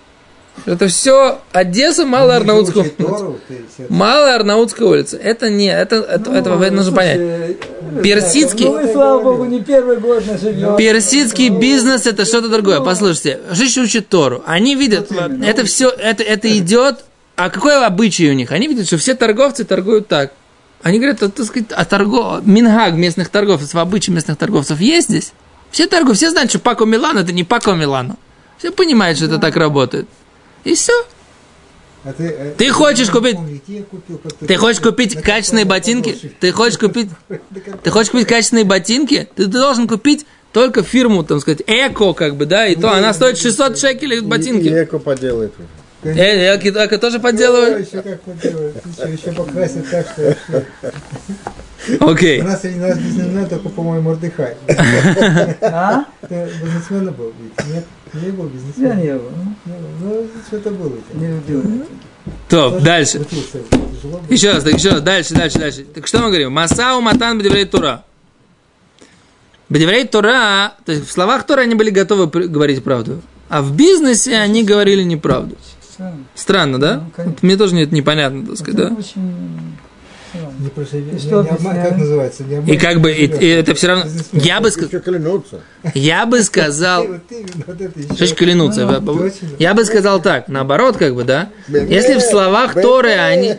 Это 0.67 0.89
все 0.89 1.41
Одесса, 1.53 2.05
Малая 2.05 2.39
же 2.39 2.43
Арнаутская 2.43 2.83
улица. 2.83 3.87
Малая 3.89 4.35
Арнаутская 4.35 4.87
улица. 4.87 5.17
Это 5.17 5.49
не, 5.49 5.73
это, 5.73 5.97
это, 5.97 6.31
Ну, 6.31 6.37
это, 6.37 6.51
это 6.51 6.75
нужно 6.75 6.93
понять. 6.93 7.57
Персидский- 8.01 8.67
Ну, 8.67 8.81
и 8.89 8.93
слава 8.93 9.23
богу, 9.23 9.45
не 9.45 9.61
первый 9.61 9.99
год 9.99 10.25
мы 10.27 10.39
живем. 10.39 10.77
Персидский 10.77 11.49
бизнес 11.49 12.07
это 12.07 12.25
что-то 12.25 12.49
другое. 12.49 12.81
Послушайте, 12.81 13.41
Жиши 13.51 13.81
учат 13.81 14.09
Тору. 14.09 14.43
Они 14.47 14.75
видят, 14.75 15.11
это 15.11 15.65
все, 15.65 15.89
это, 15.91 16.23
это 16.23 16.57
идет. 16.57 17.05
А 17.37 17.51
какой 17.51 17.85
обычай 17.85 18.31
у 18.31 18.35
них? 18.35 18.53
Они 18.53 18.69
видят, 18.69 18.87
что 18.87 18.99
все 18.99 19.15
торговцы 19.15 19.65
торгуют 19.65 20.07
так. 20.09 20.33
Они 20.83 20.99
говорят, 20.99 21.23
а, 21.23 21.29
так 21.29 21.47
сказать, 21.47 21.69
а 21.71 21.85
торгов... 21.85 22.45
Мингаг 22.45 22.95
местных 22.95 23.29
торговцев, 23.29 23.75
обычай 23.77 24.11
местных 24.11 24.37
торговцев 24.37 24.81
есть 24.81 25.09
здесь? 25.09 25.33
Все 25.71 25.87
торгуют, 25.87 26.19
все 26.19 26.31
знают, 26.31 26.51
что 26.51 26.59
Пако 26.59 26.85
Милано 26.85 27.21
это 27.21 27.33
не 27.33 27.45
Пако 27.45 27.73
Милано. 27.73 28.17
Все 28.59 28.71
понимают, 28.73 29.17
что 29.17 29.27
это 29.27 29.39
так 29.39 29.57
работает. 29.57 30.07
И 30.65 30.75
все. 30.75 30.93
А 32.05 32.13
ты, 32.13 32.25
э, 32.25 32.55
Ты 32.59 32.71
хочешь 32.71 33.07
не 33.09 33.13
купить- 33.13 33.37
купил, 33.91 34.21
Ты 34.47 34.57
хочешь 34.57 34.81
купить 34.81 35.15
на 35.17 35.23
качественные 35.23 35.65
ботинки? 35.65 36.17
Ты 36.41 36.51
хочешь 36.51 36.79
купить 36.79 37.09
Ты 37.85 37.91
хочешь 37.91 38.11
купить 38.11 38.27
качественные 38.27 38.65
ботинки? 38.65 39.29
Ты, 39.37 39.45
ты 39.45 39.51
должен 39.51 39.87
купить 39.87 40.27
только 40.53 40.83
фирму, 40.83 41.23
там 41.23 41.41
сказать, 41.41 41.63
эко, 41.67 42.13
как 42.13 42.37
бы, 42.37 42.45
да, 42.47 42.67
и 42.67 42.75
то 42.77 42.93
она 42.93 43.15
стоит 43.15 43.39
600 43.39 43.79
шекелей 43.79 44.17
И, 44.19 44.21
и 44.21 44.23
ботинки. 44.23 44.69
эко 44.69 44.99
поделает. 44.99 45.55
Э, 46.03 46.57
эко, 46.57 46.69
эко 46.87 46.99
тоже 46.99 47.21
подделывают? 47.21 47.87
еще 47.87 48.03
как 48.03 48.21
поделают. 48.23 48.77
Еще, 48.85 49.13
еще 49.13 49.33
покрасят 49.33 49.89
так, 49.91 50.07
что. 50.09 50.37
Окей. 52.01 52.41
У 52.41 52.45
нас 52.45 52.61
среди 52.61 52.79
нас 52.79 52.99
бизнесмен 52.99 53.49
только, 53.49 53.69
по-моему, 53.69 54.11
Мордыхай. 54.11 54.55
А? 55.63 56.05
Ты 56.29 56.49
бизнесмена 56.63 57.11
был 57.13 57.33
ведь? 57.41 57.67
Нет? 57.75 57.85
Не 58.15 58.31
был 58.31 58.45
Я 58.47 58.51
бизнесменом? 58.51 58.99
не 58.99 59.13
был. 59.15 59.31
Был. 59.65 59.75
Ну, 60.01 60.27
что-то 60.47 60.71
было. 60.71 60.93
Не 61.15 61.27
любил. 61.29 61.63
Топ, 62.49 62.75
Тоже 62.75 62.85
дальше. 62.85 63.27
Еще 64.29 64.53
раз, 64.53 64.63
так 64.65 64.75
еще 64.75 64.91
раз, 64.91 65.01
дальше, 65.03 65.35
дальше, 65.35 65.59
дальше. 65.59 65.85
Так 65.85 66.07
что 66.07 66.19
мы 66.19 66.27
говорим? 66.29 66.53
Масау 66.53 67.01
матан 67.01 67.39
бедеврей 67.39 67.65
тура. 67.65 68.05
Бедеврей 69.69 70.07
тура, 70.07 70.75
то 70.85 70.93
есть 70.93 71.09
в 71.09 71.11
словах 71.11 71.47
Тора 71.47 71.63
они 71.63 71.75
были 71.75 71.91
готовы 71.91 72.27
говорить 72.49 72.85
правду. 72.85 73.23
А 73.49 73.63
в 73.63 73.75
бизнесе 73.75 74.37
они 74.37 74.65
говорили 74.65 75.03
неправду. 75.03 75.57
Странно. 76.35 76.79
Да? 76.79 77.05
Ну, 77.17 77.37
Мне 77.43 77.57
тоже 77.57 77.75
не- 77.75 77.83
это 77.85 77.95
непонятно, 77.95 78.47
так 78.47 78.57
сказать, 78.59 78.81
Это 78.81 78.91
да? 78.91 78.97
очень. 78.97 79.77
Не 80.59 80.69
проживешь. 80.71 81.23
И 81.23 81.27
Не, 81.27 81.31
не 81.33 81.39
обман- 81.51 81.83
как 81.83 81.97
называется? 81.99 82.43
Не 82.45 82.75
И 82.75 82.79
как 82.79 83.01
бы, 83.01 83.13
и, 83.13 83.27
и 83.27 83.49
это 83.49 83.75
все 83.75 83.89
равно, 83.89 84.05
я 84.33 84.61
бы, 84.61 84.71
клянутся. 84.71 85.61
я 85.95 86.27
бы 86.27 86.43
сказал. 86.43 87.07
Что 88.15 88.27
ж 88.27 88.35
клянутся? 88.35 88.87
Ну, 88.87 88.93
Я- 88.93 89.01
точно. 89.01 89.49
Я 89.59 89.75
бы 89.75 89.85
сказал 89.85 90.23
так, 90.23 90.49
наоборот, 90.49 90.97
как 90.97 91.15
бы, 91.15 91.25
да? 91.25 91.51
Если 91.69 92.15
в 92.15 92.21
словах 92.23 92.75
Торы 92.75 93.13
они, 93.13 93.57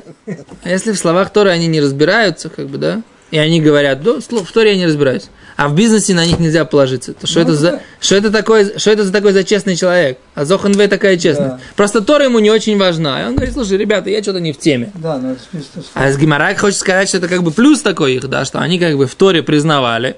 если 0.65 0.91
в 0.91 0.97
словах 0.97 1.31
Торы 1.31 1.51
они 1.51 1.67
не 1.67 1.79
разбираются, 1.81 2.49
как 2.49 2.67
бы, 2.67 2.77
да, 2.77 3.01
и 3.31 3.37
они 3.37 3.61
говорят, 3.61 4.01
да, 4.03 4.19
слов- 4.21 4.47
в 4.47 4.51
Торе 4.51 4.71
я 4.71 4.77
не 4.77 4.85
разбираюсь, 4.85 5.29
а 5.55 5.67
в 5.69 5.75
бизнесе 5.75 6.13
на 6.13 6.25
них 6.25 6.39
нельзя 6.39 6.65
положиться, 6.65 7.13
то 7.13 7.27
что 7.27 7.39
Ну, 7.39 7.43
это 7.45 7.55
за, 7.55 7.71
да. 7.71 7.81
что 7.99 8.15
это 8.15 8.31
такое, 8.31 8.77
что 8.77 8.91
это 8.91 9.03
за 9.03 9.11
такой 9.11 9.33
за 9.33 9.43
честный 9.43 9.75
человек? 9.75 10.17
А 10.35 10.45
Зоханвей 10.45 10.87
такая 10.87 11.17
честная. 11.17 11.49
Да. 11.49 11.59
Просто 11.75 12.01
Тора 12.01 12.25
ему 12.25 12.39
не 12.39 12.49
очень 12.51 12.77
важна. 12.77 13.21
И 13.21 13.25
он 13.25 13.35
говорит, 13.35 13.53
слушай, 13.53 13.77
ребята, 13.77 14.09
я 14.09 14.21
что-то 14.23 14.39
не 14.39 14.51
в 14.53 14.57
теме. 14.57 14.91
Да, 14.95 15.17
но 15.17 15.31
это 15.31 15.41
смешно. 15.51 15.81
что- 15.81 15.91
А 15.93 16.11
с 16.11 16.17
Гимарак 16.17 16.59
хочет 16.59 16.79
сказать, 16.79 17.07
что 17.07 17.17
это 17.17 17.27
как 17.27 17.43
бы 17.43 17.51
плюс 17.51 17.81
такой 17.81 18.15
их, 18.15 18.27
да, 18.29 18.45
что 18.45 18.59
они 18.59 18.79
как 18.79 18.97
бы 18.97 19.05
в 19.07 19.15
Торе 19.15 19.43
признавали 19.43 20.15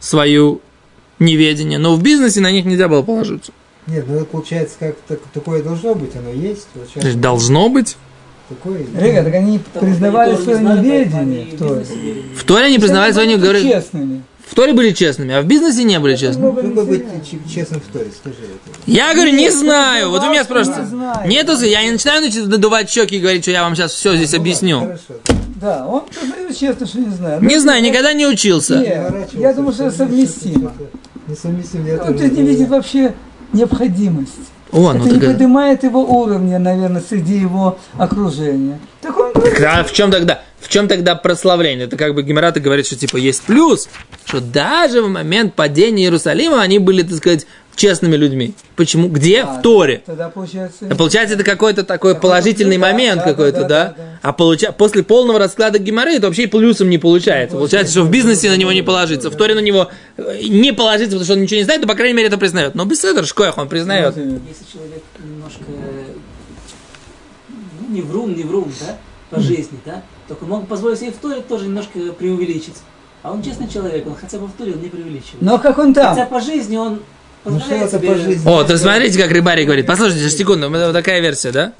свою 0.00 0.60
неведение, 1.18 1.78
но 1.78 1.94
в 1.94 2.02
бизнесе 2.02 2.40
на 2.40 2.50
них 2.50 2.64
нельзя 2.64 2.88
было 2.88 3.02
положиться. 3.02 3.52
Нет, 3.86 4.04
ну 4.08 4.16
это 4.16 4.24
получается, 4.26 4.76
как 4.78 4.96
так- 5.08 5.20
такое 5.32 5.62
должно 5.62 5.94
быть, 5.94 6.14
оно 6.16 6.30
есть. 6.30 6.66
Вот 6.74 6.86
сейчас 6.88 7.02
То 7.02 7.08
есть 7.08 7.20
должно 7.20 7.68
быть. 7.68 7.96
такое. 8.48 8.84
Рега, 8.98 9.24
так 9.24 9.34
они 9.34 9.58
Потому 9.58 9.86
признавали 9.92 10.36
свое 10.36 10.58
неведение. 10.60 11.46
в 11.54 11.58
Торе. 11.58 11.86
В 12.36 12.44
Торе 12.44 12.64
они 12.66 12.78
признавали 12.78 13.12
были 13.12 13.36
говорили, 13.36 13.68
честными. 13.68 14.22
В 14.52 14.54
Торе 14.54 14.74
были 14.74 14.90
честными, 14.90 15.34
а 15.34 15.40
в 15.40 15.46
бизнесе 15.46 15.82
не 15.82 15.98
были 15.98 16.14
честными. 16.14 16.50
много 16.50 16.62
Как 16.62 16.86
быть 16.86 17.06
честным 17.50 17.80
в 17.80 17.90
Торе, 17.90 18.10
скажи 18.14 18.36
это. 18.42 18.78
Я 18.84 19.14
говорю, 19.14 19.30
не 19.30 19.44
Нет, 19.44 19.54
знаю. 19.54 20.10
Вот 20.10 20.20
вы 20.20 20.28
меня 20.28 20.40
не 20.40 20.44
спрашиваете. 20.44 20.84
знаю. 20.84 21.26
Нету, 21.26 21.52
я 21.64 21.82
не 21.82 21.92
начинаю 21.92 22.30
надувать 22.48 22.90
щеки 22.90 23.16
и 23.16 23.18
говорить, 23.18 23.44
что 23.44 23.50
я 23.50 23.62
вам 23.62 23.74
сейчас 23.74 23.92
все 23.92 24.14
здесь 24.14 24.32
Ну, 24.32 24.38
объясню. 24.38 24.98
Да, 25.56 25.86
он 25.86 26.02
честно, 26.54 26.86
что 26.86 26.98
не 26.98 27.08
знает. 27.08 27.40
Не 27.40 27.58
знаю, 27.60 27.82
никогда 27.82 28.12
не 28.12 28.26
учился. 28.26 28.78
Нет, 28.78 29.32
я 29.32 29.54
думаю, 29.54 29.72
что 29.72 29.84
это 29.84 29.96
совместимо. 29.96 30.72
Несовместимо. 31.26 31.88
я 31.88 32.02
Он 32.02 32.12
не 32.14 32.42
видит 32.42 32.68
вообще 32.68 33.14
необходимость. 33.54 34.32
О, 34.70 34.92
ну 34.92 35.06
это 35.06 35.14
не 35.14 35.20
так... 35.20 35.30
поднимает 35.30 35.82
его 35.82 36.02
уровня, 36.02 36.58
наверное, 36.58 37.02
среди 37.06 37.38
его 37.38 37.78
окружения. 37.96 38.78
Так 39.00 39.18
он 39.18 39.32
говорит, 39.32 39.64
А 39.66 39.82
в 39.82 39.92
чем 39.92 40.10
тогда? 40.10 40.42
В 40.62 40.68
чем 40.68 40.86
тогда 40.86 41.16
прославление? 41.16 41.86
Это 41.86 41.96
как 41.96 42.14
бы 42.14 42.22
Гемераты 42.22 42.60
говорит, 42.60 42.86
что 42.86 42.96
типа 42.96 43.16
есть 43.16 43.42
плюс, 43.42 43.88
что 44.24 44.40
даже 44.40 45.02
в 45.02 45.08
момент 45.08 45.54
падения 45.54 46.04
Иерусалима 46.04 46.62
они 46.62 46.78
были, 46.78 47.02
так 47.02 47.16
сказать, 47.16 47.46
честными 47.74 48.16
людьми. 48.16 48.54
Почему? 48.76 49.08
Где? 49.08 49.42
А, 49.42 49.58
в 49.58 49.62
Торе. 49.62 50.02
Тогда 50.06 50.28
получается... 50.28 50.86
А 50.88 50.94
Получается, 50.94 51.34
это 51.34 51.44
какой-то 51.44 51.82
такой 51.84 52.12
Какой-то 52.12 52.20
положительный 52.20 52.76
да, 52.78 52.86
момент 52.86 53.22
да, 53.22 53.30
какой-то, 53.30 53.62
да, 53.62 53.68
да? 53.68 53.84
да, 53.84 53.94
да. 53.96 54.18
А 54.22 54.32
получа... 54.32 54.72
после 54.72 55.02
полного 55.02 55.38
расклада 55.38 55.78
геморрой 55.78 56.16
это 56.16 56.26
вообще 56.26 56.44
и 56.44 56.46
плюсом 56.46 56.90
не 56.90 56.98
получается. 56.98 57.56
Получается, 57.56 57.92
что 57.92 58.02
в 58.02 58.10
бизнесе 58.10 58.50
на 58.50 58.56
него 58.56 58.72
не 58.72 58.82
положиться, 58.82 59.30
в 59.30 59.36
Торе 59.36 59.54
на 59.54 59.60
него 59.60 59.88
э, 60.16 60.42
не 60.48 60.72
положиться, 60.72 61.12
потому 61.16 61.24
что 61.24 61.32
он 61.34 61.42
ничего 61.42 61.58
не 61.58 61.64
знает, 61.64 61.80
но, 61.80 61.88
по 61.88 61.94
крайней 61.94 62.14
мере, 62.14 62.28
это 62.28 62.38
признает. 62.38 62.74
Но 62.74 62.84
без 62.84 63.02
этого 63.04 63.26
шкоях 63.26 63.58
он 63.58 63.68
признает. 63.68 64.16
Если 64.16 64.70
человек 64.70 65.02
немножко, 65.18 65.64
ну, 67.48 67.88
не 67.88 68.02
врун, 68.02 68.34
не 68.36 68.44
врун, 68.44 68.72
да, 68.80 68.96
по 69.32 69.40
жизни, 69.40 69.78
да, 69.86 70.02
только 70.28 70.44
мог 70.44 70.68
позволить 70.68 70.98
себе 71.00 71.10
в 71.10 71.16
Торе 71.16 71.40
тоже 71.40 71.64
немножко 71.64 71.98
преувеличить. 72.18 72.76
А 73.22 73.32
он 73.32 73.42
честный 73.42 73.66
человек, 73.68 74.06
он 74.06 74.14
хотя 74.14 74.38
бы 74.38 74.46
в 74.46 74.52
Торе 74.52 74.72
он 74.74 74.82
не 74.82 74.88
преувеличивает. 74.88 75.40
Но 75.40 75.58
как 75.58 75.78
он 75.78 75.94
Хотя 75.94 76.14
там? 76.14 76.28
по 76.28 76.40
жизни 76.40 76.76
он 76.76 77.00
Ну 77.44 77.58
позволяет 77.58 77.90
себе... 77.90 78.08
по 78.08 78.14
жизни? 78.16 78.48
О, 78.48 78.62
то 78.64 78.76
смотрите, 78.76 79.18
как 79.20 79.30
Рыбарий 79.30 79.64
говорит. 79.64 79.86
Послушайте, 79.86 80.28
секунду, 80.28 80.68
вот 80.68 80.92
такая 80.92 81.20
версия, 81.20 81.50
да? 81.50 81.72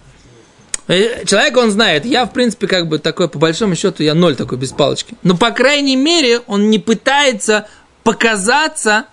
Э, 0.88 1.24
Человек, 1.26 1.56
он 1.58 1.70
знает, 1.70 2.04
я, 2.06 2.24
в 2.26 2.32
принципе, 2.32 2.66
как 2.66 2.88
бы 2.88 2.98
такой, 2.98 3.28
по 3.28 3.38
большому 3.38 3.74
счету, 3.76 4.02
я 4.02 4.14
ноль 4.14 4.34
такой, 4.34 4.56
без 4.58 4.72
палочки. 4.72 5.14
Но, 5.22 5.36
по 5.36 5.50
крайней 5.50 5.96
мере, 5.96 6.40
он 6.46 6.70
не 6.70 6.78
пытается 6.78 7.66
показаться, 8.02 9.04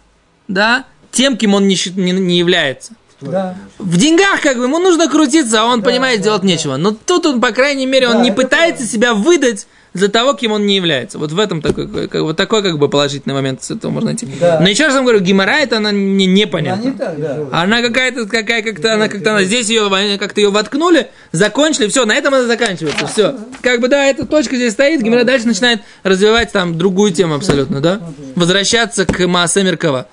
да, 0.47 0.85
тем, 1.11 1.35
кем 1.37 1.53
он 1.55 1.67
не, 1.67 1.75
не- 1.95 2.11
не 2.11 2.37
является. 2.37 2.93
Да. 3.21 3.55
В 3.77 3.97
деньгах, 3.97 4.41
как 4.41 4.57
бы, 4.57 4.63
ему 4.63 4.79
нужно 4.79 5.09
крутиться, 5.09 5.61
а 5.61 5.65
он 5.65 5.81
Да, 5.81 5.85
понимает, 5.89 6.19
да, 6.19 6.23
делать 6.25 6.41
да. 6.41 6.47
нечего. 6.47 6.77
Но 6.77 6.91
тут 6.91 7.25
он, 7.25 7.41
по 7.41 7.51
крайней 7.51 7.85
мере, 7.85 8.07
он 8.07 8.17
Да, 8.17 8.23
не 8.23 8.31
пытается 8.31 8.85
себя 8.85 9.13
выдать 9.13 9.67
за 9.93 10.07
того, 10.07 10.33
кем 10.33 10.51
он 10.51 10.67
не 10.67 10.75
является. 10.75 11.17
Вот 11.17 11.31
в 11.31 11.39
этом 11.39 11.61
такой, 11.63 11.87
как, 12.07 12.21
вот 12.21 12.37
такой 12.37 12.61
как 12.61 12.77
бы 12.77 12.89
положительный 12.89 13.33
момент 13.33 13.63
с 13.63 13.71
этого 13.71 13.89
можно 13.91 14.11
найти. 14.11 14.27
Да. 14.39 14.59
Но 14.61 14.69
еще 14.69 14.85
раз 14.85 14.93
вам 14.93 15.03
говорю, 15.03 15.19
Гимара 15.19 15.57
это 15.59 15.77
она 15.77 15.91
мне 15.91 16.25
Она 16.25 16.33
непонятна. 16.33 16.83
не 16.83 16.91
так, 16.91 17.19
да. 17.19 17.39
Она 17.51 17.81
какая-то, 17.81 18.27
какая 18.27 18.61
как-то, 18.61 18.93
она 18.93 19.09
как-то, 19.09 19.31
она 19.31 19.43
здесь 19.43 19.67
ее, 19.67 19.89
как-то 20.19 20.41
ее 20.41 20.51
воткнули, 20.51 21.09
закончили, 21.31 21.87
все, 21.87 22.05
на 22.05 22.13
этом 22.15 22.35
это 22.35 22.45
заканчивается, 22.45 23.07
все. 23.07 23.35
Как 23.63 23.81
бы, 23.81 23.87
да, 23.87 24.05
эта 24.05 24.27
точка 24.27 24.55
здесь 24.57 24.73
стоит, 24.73 25.01
Гимера 25.01 25.23
дальше 25.23 25.47
начинает 25.47 25.81
развивать 26.03 26.51
там 26.51 26.77
другую 26.77 27.11
тему 27.11 27.33
абсолютно, 27.35 27.81
да? 27.81 27.99
Возвращаться 28.35 29.05
к 29.07 29.27
Маасе 29.27 29.63
Меркава. 29.63 30.07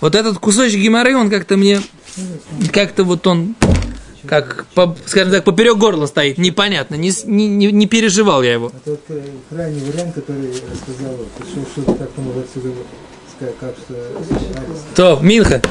Вот 0.00 0.14
этот 0.14 0.38
кусочек 0.38 0.80
Гимары, 0.80 1.14
он 1.16 1.30
как-то 1.30 1.56
мне, 1.56 1.80
как-то 2.72 3.04
вот 3.04 3.26
он, 3.26 3.54
как, 4.26 4.66
по- 4.74 4.96
скажем 5.06 5.32
так, 5.32 5.44
поперек 5.44 5.76
горла 5.76 6.06
стоит, 6.06 6.38
непонятно, 6.38 6.94
не, 6.94 7.12
не, 7.24 7.72
не, 7.72 7.86
переживал 7.86 8.42
я 8.42 8.52
его. 8.52 8.68
Это 8.68 8.90
вот 8.90 9.00
э, 9.08 9.22
крайний 9.48 9.80
вариант, 9.90 10.14
который 10.14 10.46
я 10.46 10.52
сказал, 10.52 11.16
вот, 11.16 11.28
что, 11.48 11.82
что 11.82 11.92
так 11.94 12.10
помогает 12.10 12.46
отсюда, 12.46 12.70
как 13.58 13.74
что... 13.84 13.94
То, 14.94 15.18
Минха, 15.22 15.62